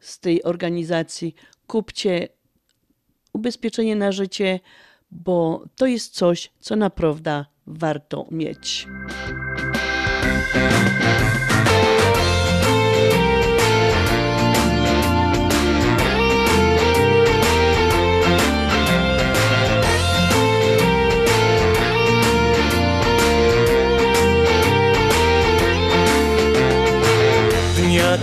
[0.00, 1.34] z tej organizacji.
[1.66, 2.28] Kupcie
[3.32, 4.60] ubezpieczenie na życie,
[5.10, 8.86] bo to jest coś, co naprawdę warto mieć.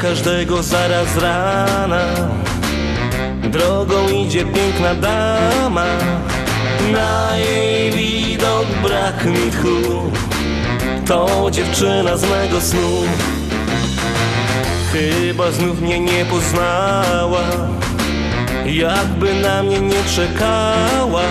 [0.01, 2.05] Każdego zaraz rana.
[3.43, 5.85] Drogą idzie piękna dama
[6.91, 10.11] Na jej widok brak mi tchu.
[11.07, 13.03] To dziewczyna z mego snu.
[14.93, 17.43] Chyba znów mnie nie poznała
[18.65, 21.23] Jakby na mnie nie czekała.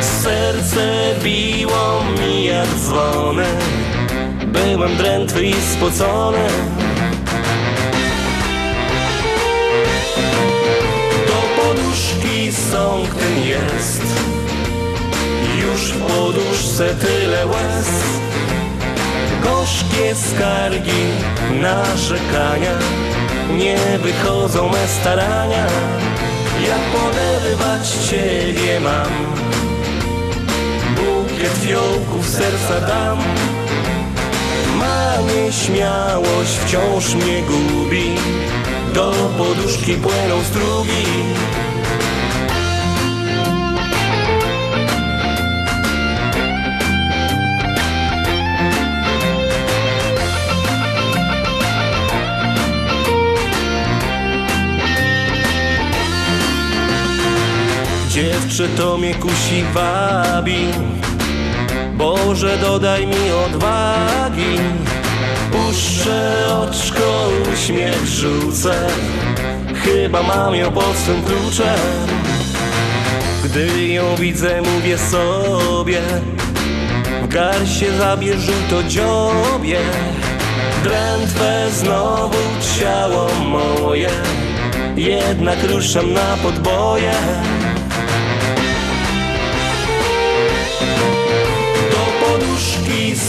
[0.00, 3.44] Serce biło mi jak dzwony
[4.46, 6.48] Byłem drętwy i spocony
[12.72, 14.02] sąg ten jest.
[15.62, 17.88] Już w poduszce tyle łez.
[19.42, 21.04] Gorzkie skargi,
[21.62, 22.78] narzekania
[23.56, 25.66] Nie wychodzą me starania.
[26.68, 29.12] Jak poderwać Ciebie mam.
[30.96, 33.18] Bukiet fiołków serca dam.
[34.78, 38.10] Ma nieśmiałość wciąż mnie gubi.
[38.94, 41.04] Do poduszki płyną strugi
[58.18, 60.66] Dziewczę to mnie kusi wabi.
[61.94, 64.58] Boże dodaj mi odwagi.
[65.52, 68.86] Puszczę oczko, uśmiech rzucę.
[69.84, 71.78] Chyba mam ją pod swym kluczem.
[73.44, 76.00] Gdy ją widzę mówię sobie
[77.22, 79.80] W garsie zabierz to dziobie.
[80.84, 82.38] Drętwe znowu
[82.78, 84.10] ciało moje
[84.96, 87.12] Jednak ruszam na podboje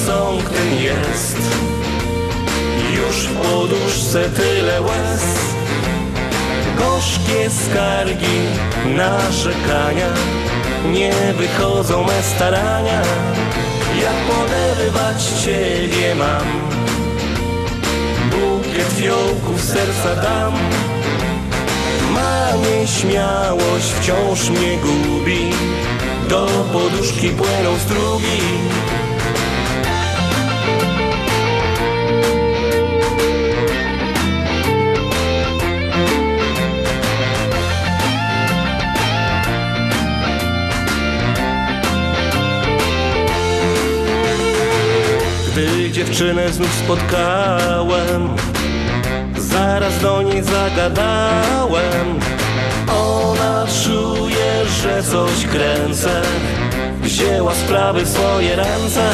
[0.06, 1.38] sąg ten jest.
[2.96, 5.24] Już w poduszce tyle łez.
[6.78, 8.40] Gorzkie skargi,
[8.86, 10.08] narzekania
[10.92, 13.02] Nie wychodzą me starania.
[14.02, 16.48] Jak poderwać Ciebie mam.
[18.30, 20.54] Bukiet fiołków serca dam.
[22.14, 25.50] Ma nieśmiałość wciąż mnie gubi.
[26.30, 28.42] Do poduszki płyną strugi
[46.00, 48.30] dziewczynę znów spotkałem.
[49.38, 52.20] Zaraz do niej zagadałem.
[52.88, 56.22] Ona czuje, że coś kręcę.
[57.02, 59.12] Wzięła sprawy w swoje ręce.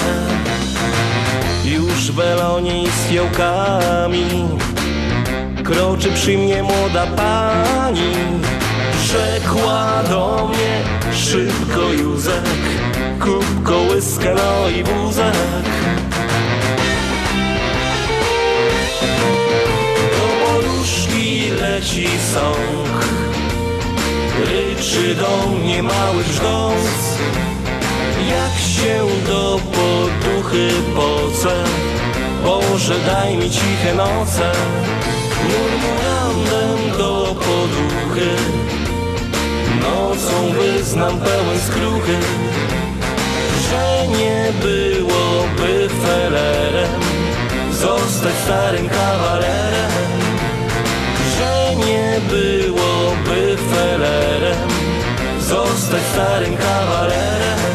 [1.65, 4.49] Już w Elonie z fiołkami
[5.63, 8.13] Kroczy przy mnie młoda pani.
[9.03, 10.81] Rzekła do mnie
[11.13, 12.43] szybko Józek
[13.19, 15.74] Kup kołyskę, no i wózek
[22.33, 23.05] sąg
[24.39, 27.17] Ryczy do mnie mały brzdąc.
[28.29, 31.63] Jak się do poduchy pocę?
[32.43, 34.51] Boże daj mi ciche noce.
[35.43, 38.29] Murmurandem do poduchy.
[39.81, 42.17] Nocą wyznam pełen skruchy
[43.69, 47.01] Że nie byłoby felerem
[47.71, 50.04] Zostać starym kawalerem
[54.05, 54.69] felerem
[55.39, 57.74] Zostać starym kawalerem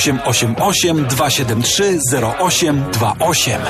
[0.01, 1.99] 888 273
[2.39, 3.61] 0828.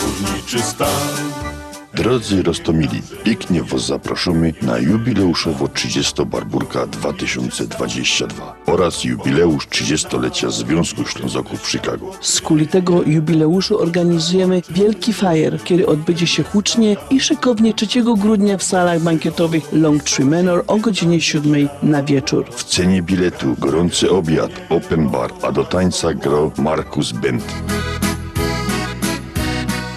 [0.00, 1.13] Górniczy stan
[2.04, 11.62] Drodzy Rostomili, pięknie Was zapraszamy na jubileuszowo 30 Barburka 2022 oraz jubileusz 30-lecia Związku Ślązoków
[11.62, 12.10] w Chicago.
[12.20, 17.86] Z kuli tego jubileuszu organizujemy wielki fajer, który odbędzie się hucznie i szykownie 3
[18.18, 22.46] grudnia w salach bankietowych Long Tree Manor o godzinie 7 na wieczór.
[22.50, 27.44] W cenie biletu gorący obiad, open bar, a do tańca grał Markus Bent.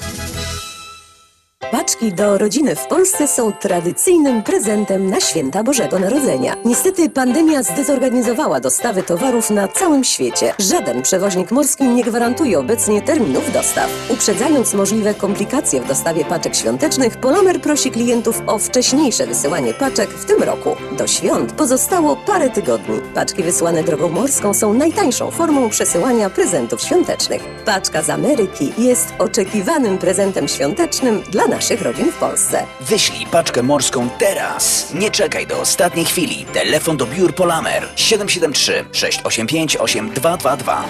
[1.70, 6.56] Paczki do rodziny w Polsce są tradycyjnym prezentem na święta Bożego Narodzenia.
[6.64, 10.54] Niestety pandemia zdezorganizowała dostawy towarów na całym świecie.
[10.58, 13.90] Żaden przewoźnik morski nie gwarantuje obecnie terminów dostaw.
[14.10, 20.24] Uprzedzając możliwe komplikacje w dostawie paczek świątecznych, Polamer prosi klientów o wcześniejsze wysyłanie paczek w
[20.24, 20.76] tym roku.
[20.98, 23.00] Do świąt pozostało parę tygodni.
[23.14, 27.42] Paczki wysłane drogą morską są najtańszą formą przesyłania prezentów świątecznych.
[27.64, 32.66] Paczka z Ameryki jest oczekiwanym prezentem świątecznym dla naszych rodzin w Polsce.
[32.80, 34.94] Wyślij paczkę morską teraz.
[34.94, 36.44] Nie czekaj do ostatniej chwili.
[36.52, 40.85] Telefon do biur Polamer 773 685 8222.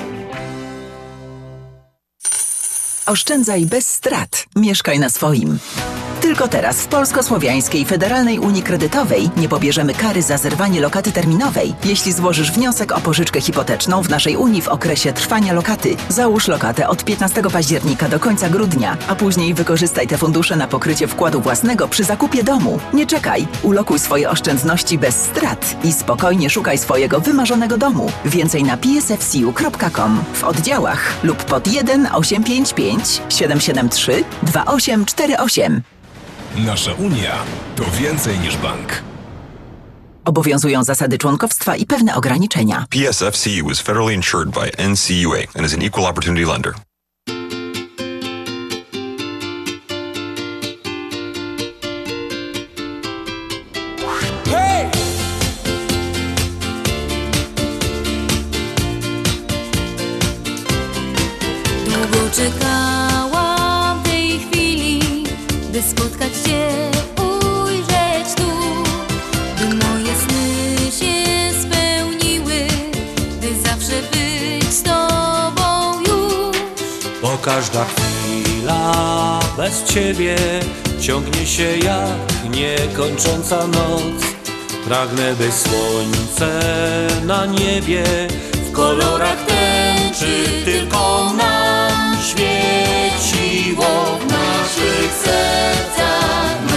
[3.07, 4.47] Oszczędzaj bez strat.
[4.57, 5.59] Mieszkaj na swoim.
[6.29, 12.13] Tylko teraz w Polsko-Słowiańskiej Federalnej Unii Kredytowej nie pobierzemy kary za zerwanie lokaty terminowej, jeśli
[12.13, 15.97] złożysz wniosek o pożyczkę hipoteczną w naszej Unii w okresie trwania lokaty.
[16.09, 21.07] Załóż lokatę od 15 października do końca grudnia, a później wykorzystaj te fundusze na pokrycie
[21.07, 22.79] wkładu własnego przy zakupie domu.
[22.93, 28.13] Nie czekaj, ulokuj swoje oszczędności bez strat i spokojnie szukaj swojego wymarzonego domu.
[28.25, 35.98] Więcej na psfcu.com w oddziałach lub pod 1 855 773 2848.
[36.57, 37.45] Nasza Unia
[37.77, 39.03] to więcej niż bank.
[40.25, 42.85] Obowiązują zasady członkowstwa i pewne ograniczenia.
[42.91, 46.75] PSFCU is federally insured by NCUA and is an equal opportunity lender.
[54.51, 54.89] Hej!
[77.49, 80.37] Każda chwila bez ciebie
[81.01, 84.25] ciągnie się jak niekończąca noc.
[84.85, 86.61] Pragnę, by słońce
[87.25, 88.05] na niebie
[88.53, 93.87] w kolorach tęczy tylko nam świeciło
[94.21, 96.68] w naszych sercach.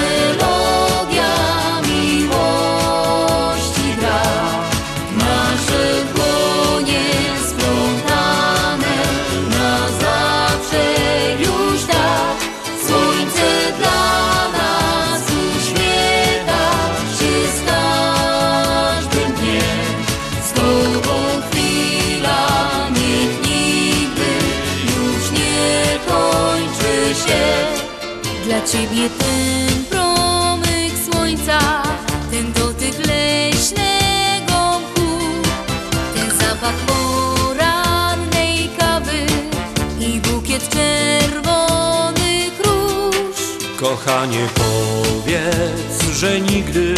[44.11, 46.95] Kochanie, powiedz, że nigdy,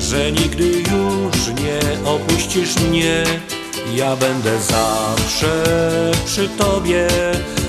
[0.00, 3.24] że nigdy już nie opuścisz mnie.
[3.94, 5.62] Ja będę zawsze
[6.24, 7.08] przy tobie,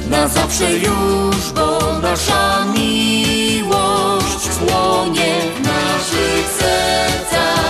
[0.09, 7.66] na zawsze już, bo nasza miłość płonie w naszych sercach.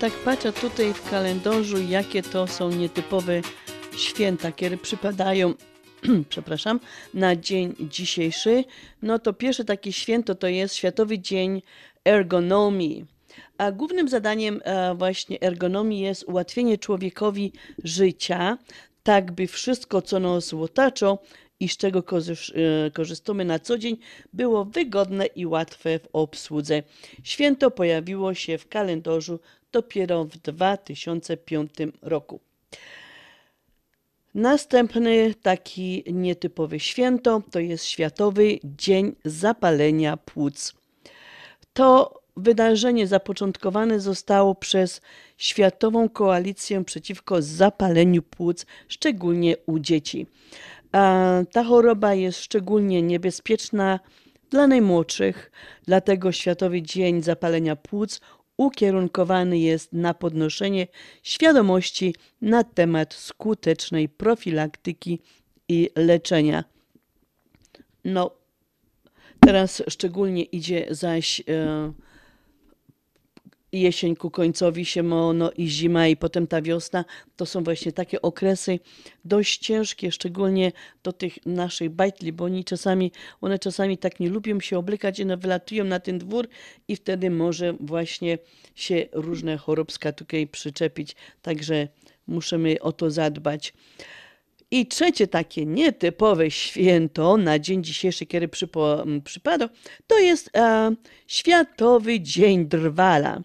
[0.00, 3.40] Tak patrzę tutaj w kalendarzu, jakie to są nietypowe
[3.96, 5.54] święta, kiedy przypadają,
[6.28, 6.80] przepraszam,
[7.14, 8.64] na dzień dzisiejszy.
[9.02, 11.62] No to pierwsze takie święto to jest Światowy Dzień
[12.04, 13.04] Ergonomii.
[13.58, 17.52] A głównym zadaniem e, właśnie ergonomii jest ułatwienie człowiekowi
[17.84, 18.58] życia,
[19.02, 21.16] tak by wszystko, co nas otacza
[21.60, 23.96] i z czego e, korzystamy na co dzień,
[24.32, 26.82] było wygodne i łatwe w obsłudze.
[27.22, 29.40] Święto pojawiło się w kalendarzu
[29.76, 31.70] dopiero w 2005
[32.02, 32.40] roku.
[34.34, 40.74] Następny taki nietypowy święto to jest Światowy Dzień Zapalenia Płuc.
[41.72, 45.00] To wydarzenie zapoczątkowane zostało przez
[45.36, 50.26] Światową Koalicję przeciwko zapaleniu płuc, szczególnie u dzieci.
[51.52, 54.00] Ta choroba jest szczególnie niebezpieczna
[54.50, 55.50] dla najmłodszych,
[55.86, 58.20] dlatego Światowy Dzień Zapalenia Płuc
[58.56, 60.86] ukierunkowany jest na podnoszenie
[61.22, 65.20] świadomości na temat skutecznej profilaktyki
[65.68, 66.64] i leczenia.
[68.04, 68.30] No,
[69.40, 71.42] teraz szczególnie idzie zaś
[73.80, 77.04] jesień ku końcowi się mo, no i zima i potem ta wiosna,
[77.36, 78.78] to są właśnie takie okresy
[79.24, 80.72] dość ciężkie, szczególnie
[81.02, 85.36] do tych naszych bajtli, bo oni czasami, one czasami tak nie lubią się oblekać, one
[85.36, 86.48] wylatują na ten dwór
[86.88, 88.38] i wtedy może właśnie
[88.74, 91.88] się różne choróbska tutaj przyczepić, także
[92.26, 93.72] musimy o to zadbać.
[94.70, 99.68] I trzecie takie nietypowe święto na dzień dzisiejszy, kiedy przypo, m, przypada,
[100.06, 100.92] to jest e,
[101.26, 103.42] Światowy Dzień Drwala.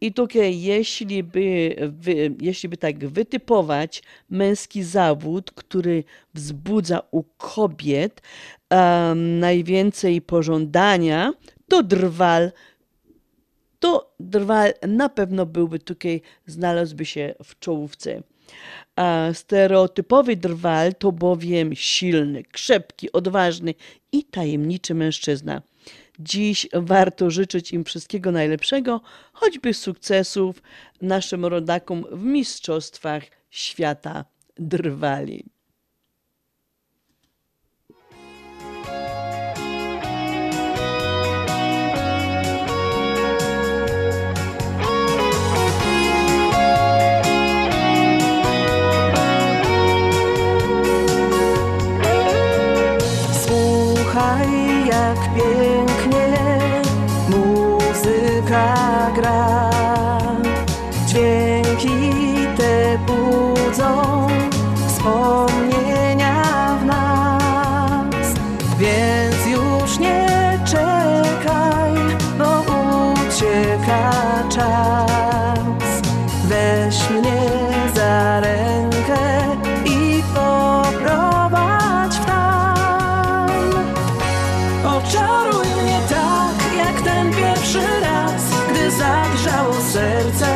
[0.00, 6.04] I tutaj, jeśli by, wy, jeśli by tak wytypować męski zawód, który
[6.34, 8.22] wzbudza u kobiet
[8.70, 11.32] e, najwięcej pożądania,
[11.68, 12.52] to drwal
[13.78, 18.22] to drwal na pewno byłby tutaj, znalazłby się w czołówce.
[18.96, 23.74] A stereotypowy drwal to bowiem silny, krzepki, odważny
[24.12, 25.62] i tajemniczy mężczyzna.
[26.18, 29.00] Dziś warto życzyć im wszystkiego najlepszego,
[29.32, 30.62] choćby sukcesów
[31.02, 34.24] naszym rodakom w mistrzostwach świata
[34.58, 35.44] drwali.
[54.86, 55.95] Jak pięknie
[58.56, 58.85] muzyka
[88.90, 90.46] zagrzało serce.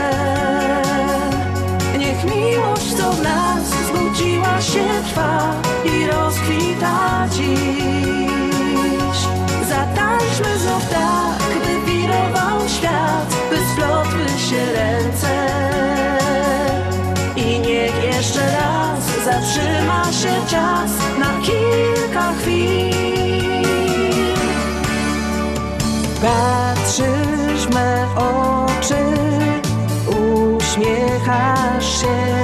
[1.99, 5.55] Niech miłość, co w nas zbudziła się, trwa
[5.85, 9.19] i rozkwita dziś.
[9.69, 15.47] Zatańczmy znów tak, by wirował świat, by splotły się ręce.
[17.37, 22.91] I niech jeszcze raz zatrzyma się czas na kilka chwil.
[26.23, 27.20] Patrzysz w
[27.75, 28.97] me oczy,
[30.07, 32.40] uśmiechasz się,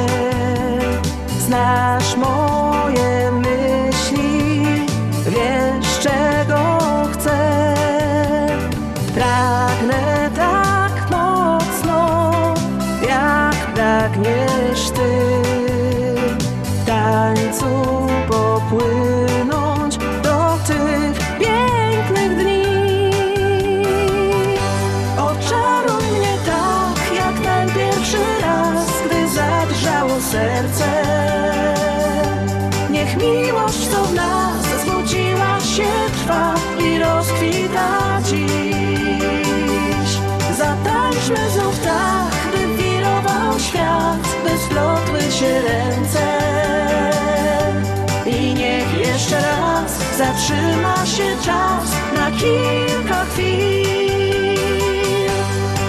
[50.18, 54.60] zatrzyma się czas na kilka chwil.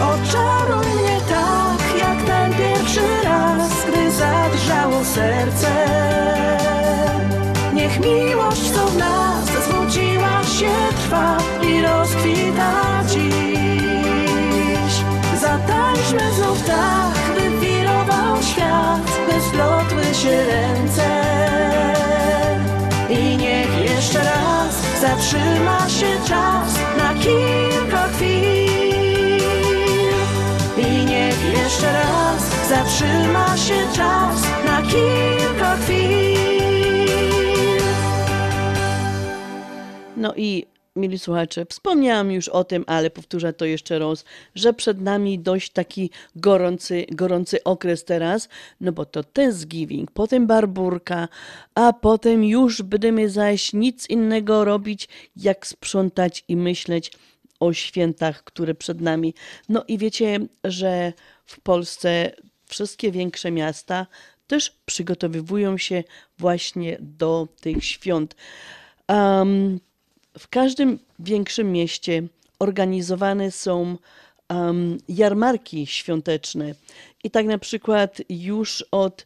[0.01, 5.71] Oczaruj mnie tak, jak ten pierwszy raz, gdy zadrżało serce.
[7.73, 10.71] Niech miłość, co w nas zbudziła się,
[11.01, 14.93] trwa i rozkwita dziś.
[15.41, 21.26] Zatańczmy znów tak, by wirował świat, by splotły się ręce.
[25.27, 29.41] Zatrzyma się czas na kilka chwil.
[30.77, 36.37] I niech jeszcze raz zatrzyma się czas na kilka chwil.
[40.17, 40.66] No i
[40.97, 44.25] mili słuchacze, wspomniałam już o tym, ale powtórzę to jeszcze raz,
[44.55, 48.49] że przed nami dość taki gorący, gorący okres teraz,
[48.81, 51.27] no bo to Thanksgiving, potem barburka,
[51.75, 57.11] a potem już będziemy zaś nic innego robić, jak sprzątać i myśleć
[57.59, 59.33] o świętach, które przed nami.
[59.69, 61.13] No i wiecie, że
[61.45, 62.31] w Polsce
[62.65, 64.07] wszystkie większe miasta
[64.47, 66.03] też przygotowywują się
[66.37, 68.35] właśnie do tych świąt.
[69.07, 69.79] Um,
[70.37, 72.23] w każdym większym mieście
[72.59, 73.97] organizowane są
[74.49, 76.75] um, jarmarki świąteczne.
[77.23, 79.25] I tak na przykład już od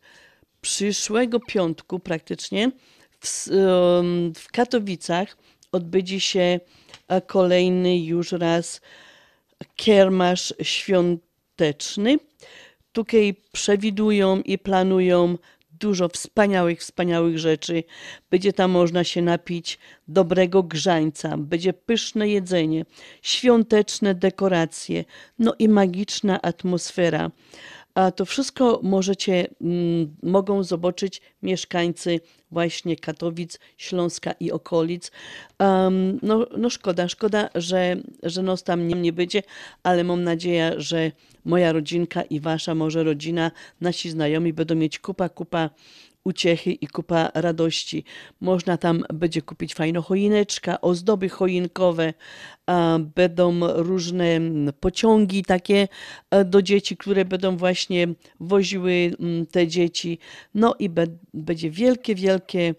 [0.61, 2.71] przyszłego piątku praktycznie
[3.19, 5.37] w, um, w Katowicach
[5.71, 6.59] odbędzie się
[7.07, 8.81] e, kolejny już raz
[9.75, 12.17] kiermasz świąteczny.
[12.91, 15.37] Tutaj przewidują i planują
[15.81, 17.83] dużo wspaniałych, wspaniałych rzeczy.
[18.31, 22.85] Będzie tam można się napić dobrego grzańca, będzie pyszne jedzenie,
[23.21, 25.05] świąteczne dekoracje,
[25.39, 27.31] no i magiczna atmosfera.
[27.95, 32.19] A to wszystko możecie, mm, mogą zobaczyć mieszkańcy
[32.51, 35.11] właśnie Katowic, Śląska i okolic.
[35.59, 39.43] Um, no, no szkoda, szkoda, że, że nos tam nie, nie będzie,
[39.83, 41.11] ale mam nadzieję, że
[41.45, 43.51] moja rodzinka i wasza może rodzina,
[43.81, 45.69] nasi znajomi będą mieć kupa, kupa
[46.23, 48.03] uciechy i kupa radości.
[48.41, 52.13] Można tam będzie kupić fajną choineczka, ozdoby choinkowe,
[53.15, 54.39] będą różne
[54.79, 55.87] pociągi takie
[56.31, 58.07] e, do dzieci, które będą właśnie
[58.39, 60.19] woziły mm, te dzieci.
[60.55, 60.89] No i
[61.33, 62.75] będzie wielkie, wielkie,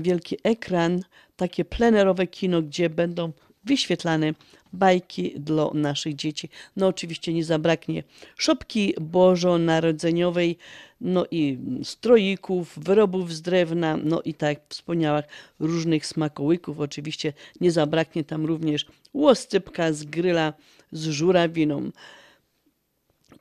[0.00, 1.02] wielki ekran,
[1.36, 3.32] takie plenerowe kino, gdzie będą
[3.64, 4.32] wyświetlane
[4.72, 6.48] bajki dla naszych dzieci.
[6.76, 8.02] No oczywiście nie zabraknie
[8.36, 10.58] szopki bożonarodzeniowej,
[11.00, 14.58] no i stroików, wyrobów z drewna, no i tak
[14.88, 15.28] jak
[15.58, 16.80] różnych smakołyków.
[16.80, 20.52] Oczywiście nie zabraknie tam również łoscypka z gryla
[20.92, 21.90] z żurawiną,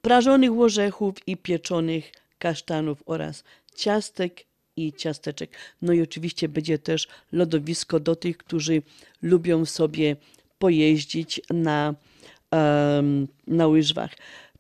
[0.01, 3.43] prażonych orzechów i pieczonych kasztanów oraz
[3.75, 4.45] ciastek
[4.75, 5.51] i ciasteczek.
[5.81, 8.81] No i oczywiście będzie też lodowisko do tych, którzy
[9.21, 10.15] lubią sobie
[10.61, 11.95] pojeździć na,
[13.47, 14.11] na łyżwach.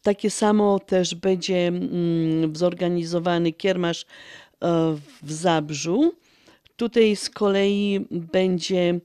[0.01, 4.05] Takie samo też będzie mm, zorganizowany kiermasz e,
[5.23, 6.13] w Zabrzu.
[6.75, 8.99] Tutaj z kolei będzie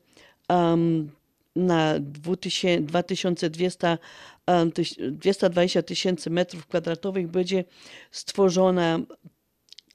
[1.57, 3.99] na 2000 2200,
[4.47, 7.65] em, tyś- 220 tysięcy metrów kwadratowych będzie
[8.11, 8.99] stworzona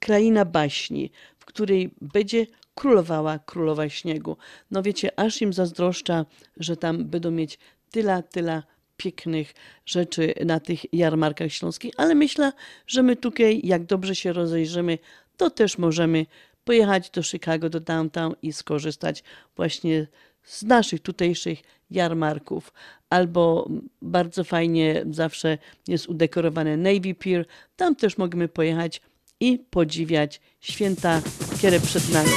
[0.00, 4.36] kraina baśni, w której będzie królowała królowa śniegu.
[4.70, 6.26] No wiecie, aż im zazdroszcza,
[6.56, 7.58] że tam będą mieć
[7.90, 8.62] tyle, tyle
[8.96, 9.54] pięknych
[9.86, 12.52] rzeczy na tych jarmarkach śląskich, ale myślę,
[12.86, 14.98] że my tutaj, jak dobrze się rozejrzymy,
[15.36, 16.26] to też możemy
[16.64, 19.24] pojechać do Chicago, do downtown i skorzystać
[19.56, 20.06] właśnie
[20.42, 22.72] z naszych tutejszych jarmarków.
[23.10, 23.68] Albo
[24.02, 25.58] bardzo fajnie zawsze
[25.88, 27.46] jest udekorowany Navy Pier.
[27.76, 29.00] Tam też możemy pojechać
[29.42, 31.22] i podziwiać święta,
[31.58, 32.30] które przed nami.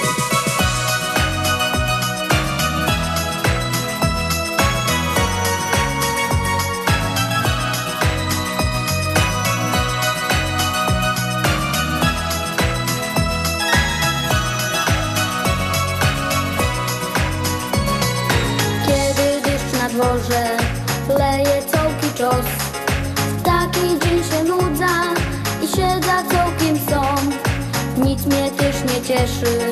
[29.25, 29.71] Cieszy,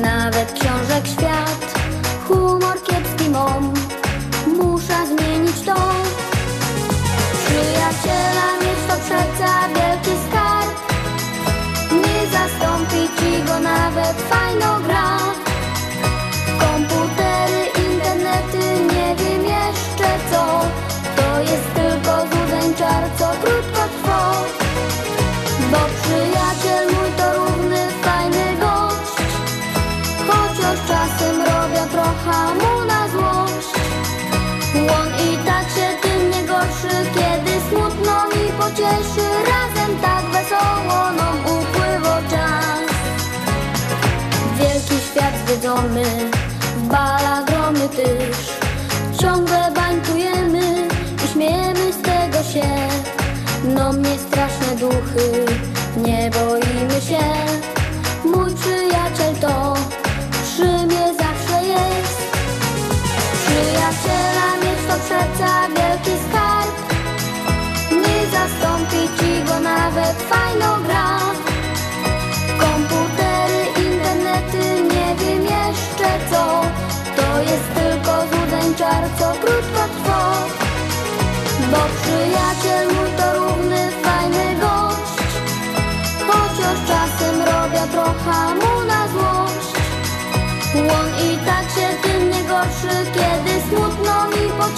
[0.00, 1.74] nawet książek świat.
[2.28, 3.72] Humor kiepski mam,
[4.46, 5.74] muszę zmienić to.
[7.44, 10.78] Przyjaciela mieć to przeca wielki skarb.
[11.92, 14.77] Nie zastąpi ci go nawet fajno
[54.80, 55.44] duchy,
[55.96, 57.24] nie boimy się.
[58.24, 59.74] Mój przyjaciel to
[60.42, 62.18] przy mnie zawsze jest.
[63.44, 66.27] Przyjaciela mieć to przeca wielki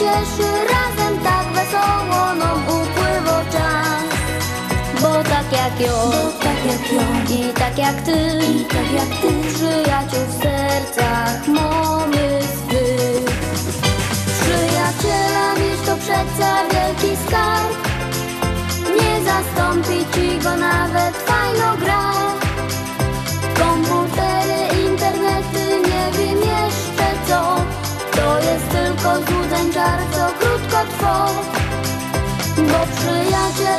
[0.00, 4.04] mi pocieszy Razem tak wesoło nam upływa czas.
[5.02, 9.08] Bo tak jak ja, Bo tak jak ja I tak jak ty, I tak jak
[9.20, 9.28] ty.
[9.54, 12.40] Przyjaciół w sercach mamy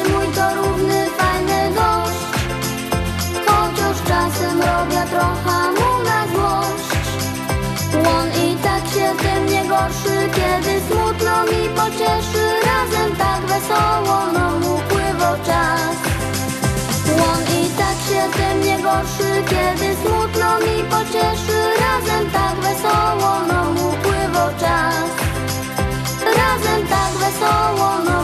[0.10, 2.22] mój to równy, fajny gość
[3.48, 6.90] Chociaż czasem robię trochę mu na złość.
[8.18, 12.44] On i tak się tym nie gorszy, kiedy smutno mi pocieszy.
[12.66, 15.96] Razem tak wesoło nam upływa czas.
[17.32, 21.60] On i tak się tym nie gorszy, kiedy smutno mi pocieszy.
[21.80, 25.10] Razem tak wesoło nam upływa czas.
[26.38, 28.21] Razem tak wesoło nam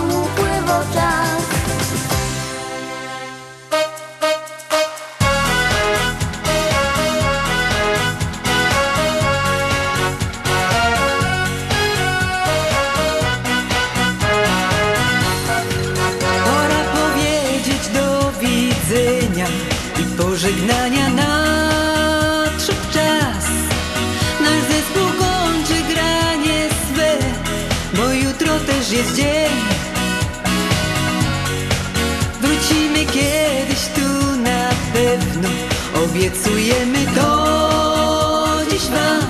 [36.18, 37.30] obiecujemy to
[38.72, 39.22] dziś wam.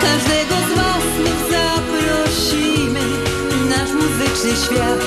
[0.00, 3.00] Każdego z was znów zaprosimy
[3.50, 5.00] w nasz muzyczny świat.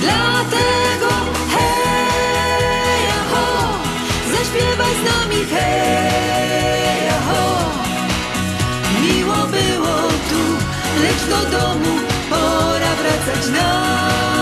[0.00, 1.10] Dlatego
[1.52, 3.46] hej, ho,
[4.32, 7.70] zaśpiewaj z nami hej, ho.
[9.02, 9.96] Miło było
[10.28, 10.42] tu,
[11.02, 11.98] lecz do domu
[12.30, 14.35] pora wracać nam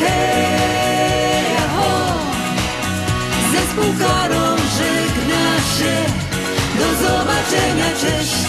[0.00, 2.14] hej, ho.
[3.52, 5.44] Zespół Karol żegna
[5.76, 5.94] się,
[6.78, 8.44] do zobaczenia, cześć.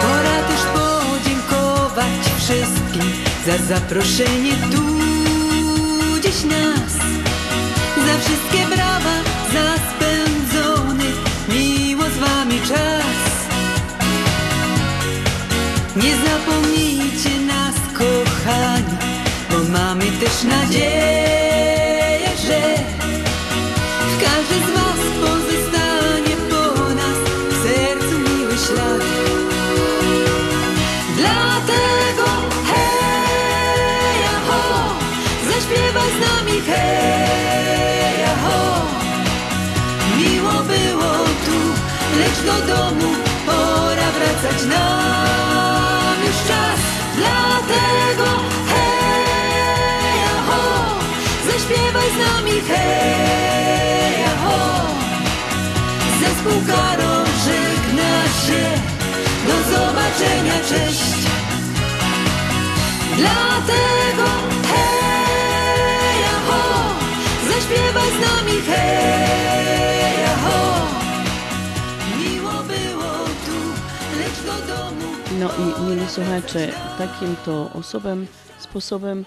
[0.00, 3.12] Pora też podziękować wszystkim
[3.46, 5.21] za zaproszenie tu
[6.44, 6.92] nas.
[8.06, 9.16] Za wszystkie brawa,
[9.52, 11.04] za spędzony
[11.48, 13.22] miło z wami czas.
[15.96, 18.96] Nie zapomnijcie nas, kochani,
[19.50, 21.21] bo mamy też nadzieję,
[42.46, 43.10] do domu
[43.46, 46.80] pora wracać nam już czas.
[47.16, 48.28] Dlatego
[48.70, 50.62] hej, ho,
[51.46, 54.60] zaśpiewaj z nami hej, ho.
[56.20, 58.12] Zespół Karol żegna
[58.44, 58.62] się,
[59.46, 61.22] do zobaczenia, cześć.
[63.16, 64.28] Dlatego
[64.70, 66.62] hej, ho,
[67.48, 71.01] zaśpiewaj z nami hej, ho.
[75.40, 76.68] No i mieli słuchacze,
[76.98, 78.26] takim to osobem,
[78.58, 79.24] sposobem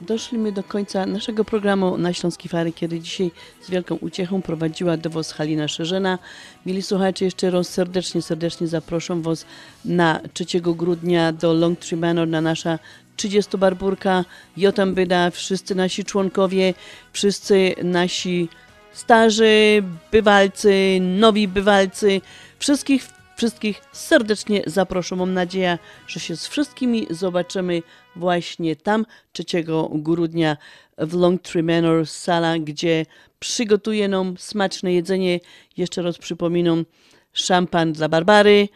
[0.00, 3.30] doszliśmy do końca naszego programu na Śląskiej Fary, kiedy dzisiaj
[3.62, 6.18] z wielką uciechą prowadziła do Was Halina Szerzena.
[6.66, 9.46] Mieli słuchacze, jeszcze raz serdecznie, serdecznie zaproszę Was
[9.84, 12.78] na 3 grudnia do Long Tree Manor na nasza
[13.16, 14.24] 30 barburka.
[14.56, 16.74] Jotam byda, wszyscy nasi członkowie,
[17.12, 18.48] wszyscy nasi
[18.92, 19.82] starzy
[20.12, 22.20] bywalcy, nowi bywalcy,
[22.58, 25.16] wszystkich Wszystkich serdecznie zaproszę.
[25.16, 27.82] Mam nadzieję, że się z wszystkimi zobaczymy
[28.16, 29.44] właśnie tam 3
[29.92, 30.56] grudnia
[30.98, 33.06] w Longtree Manor, sala, gdzie
[33.38, 35.40] przygotuje nam smaczne jedzenie.
[35.76, 36.84] Jeszcze raz przypominam,
[37.32, 38.68] szampan dla Barbary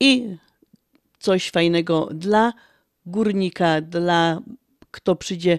[0.00, 0.36] i
[1.18, 2.52] coś fajnego dla
[3.06, 4.40] górnika, dla
[4.90, 5.58] kto przyjdzie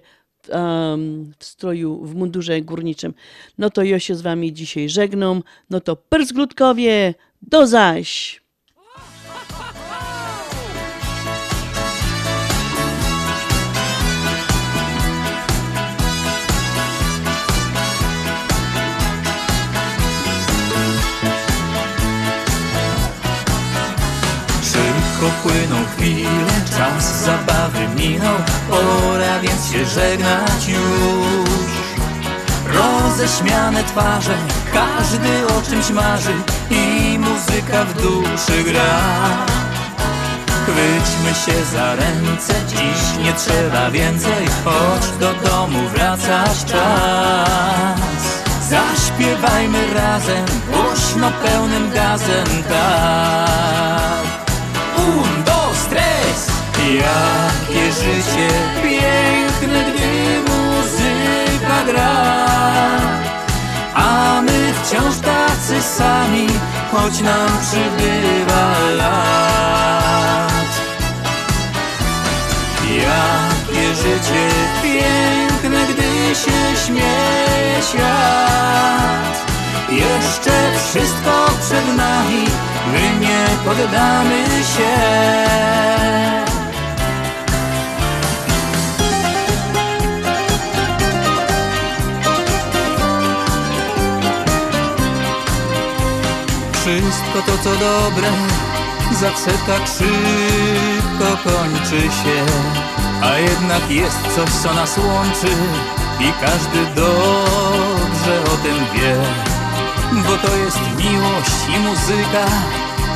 [0.50, 3.14] um, w stroju, w mundurze górniczym.
[3.58, 5.44] No to ja się z wami dzisiaj żegnam.
[5.70, 8.47] No to persglutkowie, do zaś!
[25.18, 28.36] Szybko płyną chwile, czas zabawy minął
[28.70, 31.50] Pora więc się żegnać już.
[32.66, 34.38] Roześmiane twarze,
[34.74, 36.34] każdy o czymś marzy
[36.70, 39.00] I muzyka w duszy gra.
[40.64, 48.00] Chwyćmy się za ręce, dziś nie trzeba więcej Choć do domu wracać czas.
[48.70, 54.47] Zaśpiewajmy razem, głośno pełnym gazem, tak
[55.08, 56.58] Un, dos, tres
[56.96, 58.50] Jakie życie
[58.84, 62.16] piękne, gdy muzyka gra.
[63.96, 66.48] A my wciąż tacy sami,
[66.92, 70.52] choć nam przybywa lat.
[72.84, 74.50] Jakie życie
[74.84, 79.52] piękne, gdy się śmieje świat.
[79.90, 80.52] Jeszcze
[80.90, 82.46] wszystko przed nami,
[82.92, 85.18] my nie poddamy się.
[96.74, 98.32] Wszystko to co dobre
[99.12, 102.46] zawsze tak szybko kończy się
[103.22, 105.54] A jednak jest coś co nas łączy
[106.20, 109.16] i każdy dobrze o tym wie.
[110.12, 112.46] Bo to jest miłość i muzyka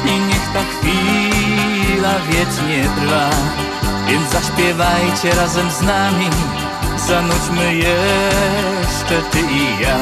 [0.05, 3.29] i niech ta chwila wiecznie trwa.
[4.07, 6.29] Więc zaśpiewajcie razem z nami
[7.07, 9.97] Zanudźmy jeszcze ty i ja.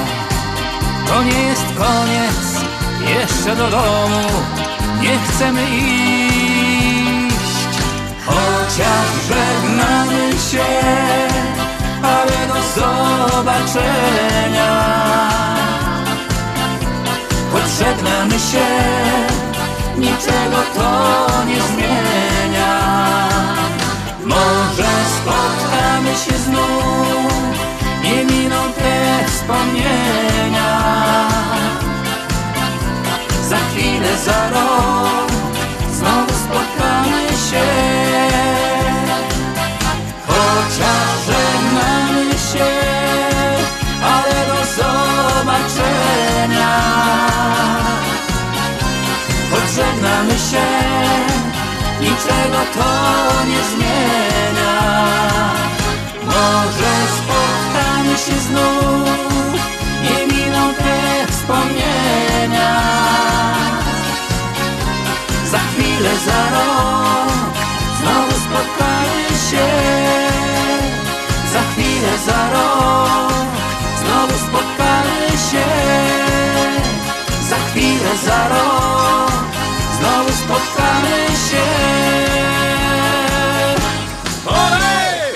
[1.07, 2.65] To nie jest koniec,
[3.09, 4.27] jeszcze do domu
[5.01, 6.18] Nie chcemy iść
[8.29, 10.69] Chociaż żegnamy się
[12.03, 14.71] Ale do zobaczenia.
[17.51, 18.67] Choć żegnamy się
[19.97, 20.89] niczego to
[21.45, 22.79] nie zmienia.
[24.25, 27.33] Może spotkamy się znów,
[28.03, 30.71] nie miną te wspomnienia.
[33.49, 35.31] Za chwilę, za rok,
[35.91, 38.08] znowu spotkamy się
[40.69, 42.69] Chociaż żegnamy się,
[44.03, 46.73] ale do zobaczenia.
[49.51, 50.67] Choć żegnamy się,
[52.01, 52.89] niczego to
[53.45, 54.77] nie zmienia.
[56.25, 59.59] Może spotkamy się znów,
[60.03, 62.73] nie miną te wspomnienia.
[65.51, 67.53] Za chwilę, za rok,
[68.01, 70.28] znowu spotkamy się
[71.99, 73.33] Chwilę, za rok,
[74.01, 75.65] znowu spotkamy się
[77.49, 79.31] Za chwilę, za rok
[79.99, 81.65] znowu spotkamy się.
[84.45, 85.33] Olej!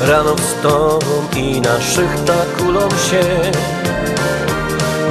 [0.00, 3.22] Rano z tobą i na szychta kulą się.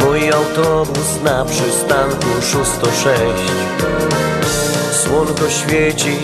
[0.05, 3.69] Mój autobus na przystanku 606
[4.91, 6.17] Słonko świeci,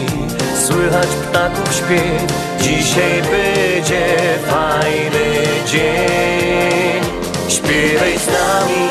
[0.67, 2.33] słychać ptaków śpiew.
[2.61, 4.17] Dzisiaj będzie
[4.47, 5.25] fajny
[5.65, 7.01] dzień.
[7.47, 8.89] Śpiewaj z nami,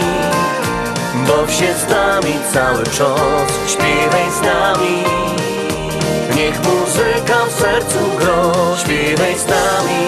[1.29, 3.49] baw się z nami cały czas.
[3.67, 5.05] Śpiewaj z nami,
[6.37, 8.53] niech muzyka w sercu gro.
[8.77, 10.05] Śpiewaj z nami,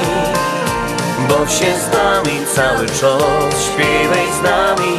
[1.28, 4.96] baw się z nami cały czas Śpiewaj z nami,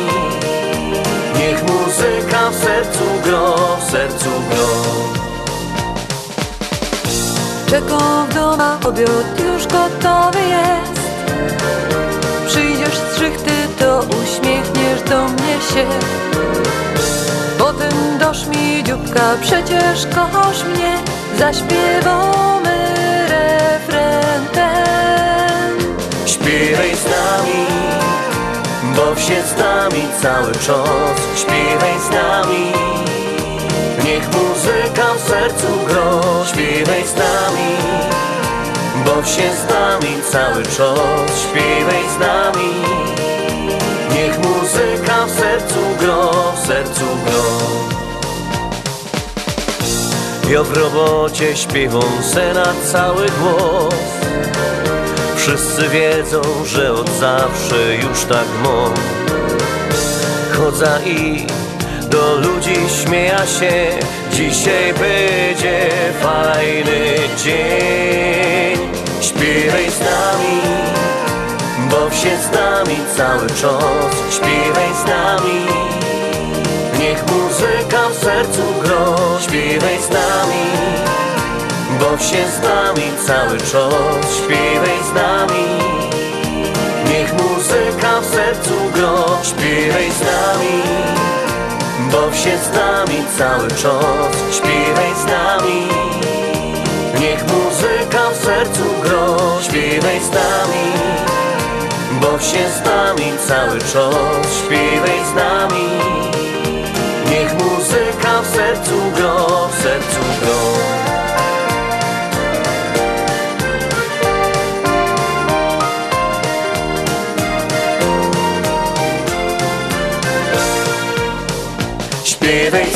[1.40, 4.68] niech muzyka w sercu gro, w sercu gro.
[7.70, 11.02] Czekam w domu, obiad już gotowy jest.
[12.48, 15.86] Przyjdziesz z szychty, to uśmiechniesz do mnie się.
[17.58, 20.98] Potem dosz mi dzióbka, przecież kochasz mnie.
[21.40, 22.57] Zaśpiewamy
[26.78, 27.66] Śpiewaj z nami,
[28.96, 31.18] baw się z nami cały czas.
[31.36, 32.72] Śpiewaj z nami,
[34.06, 36.22] niech muzyka w sercu gro.
[36.46, 37.72] Śpiewaj z nami,
[39.06, 41.42] baw się z nami cały czas.
[41.42, 42.74] Śpiewaj z nami,
[44.16, 47.44] niech muzyka w sercu gro, w sercu gro.
[50.50, 54.18] Ja w robocie śpiewam se na cały głos
[55.48, 58.94] Wszyscy wiedzą, że od zawsze już tak mam
[60.58, 61.48] Chodza i
[62.10, 63.90] do ludzi śmieja się.
[64.32, 65.90] Dzisiaj będzie
[66.22, 68.80] fajny dzień.
[69.22, 70.62] Śpiewaj z nami,
[71.92, 74.16] baw się z nami cały czas.
[74.32, 75.66] Śpiewaj z nami,
[77.00, 79.16] niech muzyka w sercu gro.
[79.40, 81.17] Śpiewaj z nami
[82.00, 85.66] Baw się z nami cały czas, śpiewaj z nami.
[87.10, 90.82] Niech muzyka w sercu gro, śpiewaj z nami.
[92.12, 95.88] Baw się z nami cały czas, śpiewaj z nami.
[97.20, 100.88] Niech muzyka w sercu gro, śpiewaj z nami.
[102.22, 105.90] Baw się z nami cały czas, śpiewaj z nami.
[107.32, 111.07] Niech muzyka w sercu gro, w sercu gro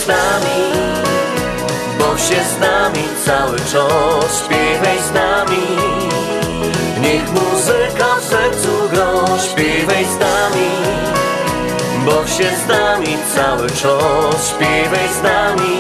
[0.01, 0.61] z nami,
[1.99, 5.65] baw się z nami cały czas Śpiewaj z nami,
[7.01, 10.69] niech muzyka w sercu gro Śpiewaj z nami,
[12.05, 15.77] baw się z nami cały czas Śpiewaj z nami,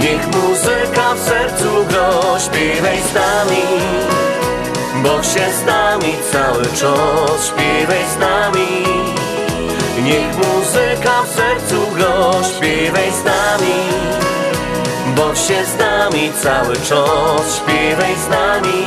[0.00, 3.64] niech muzyka w sercu gro Śpiewaj z nami,
[5.02, 9.15] baw się z nami cały czas Śpiewaj z nami
[10.06, 13.78] Niech muzyka w sercu gro, śpiewaj z nami
[15.16, 18.86] Baw się z nami cały czas, śpiewaj z nami.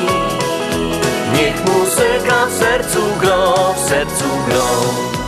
[1.34, 5.19] Niech muzyka w sercu gro, w sercu gro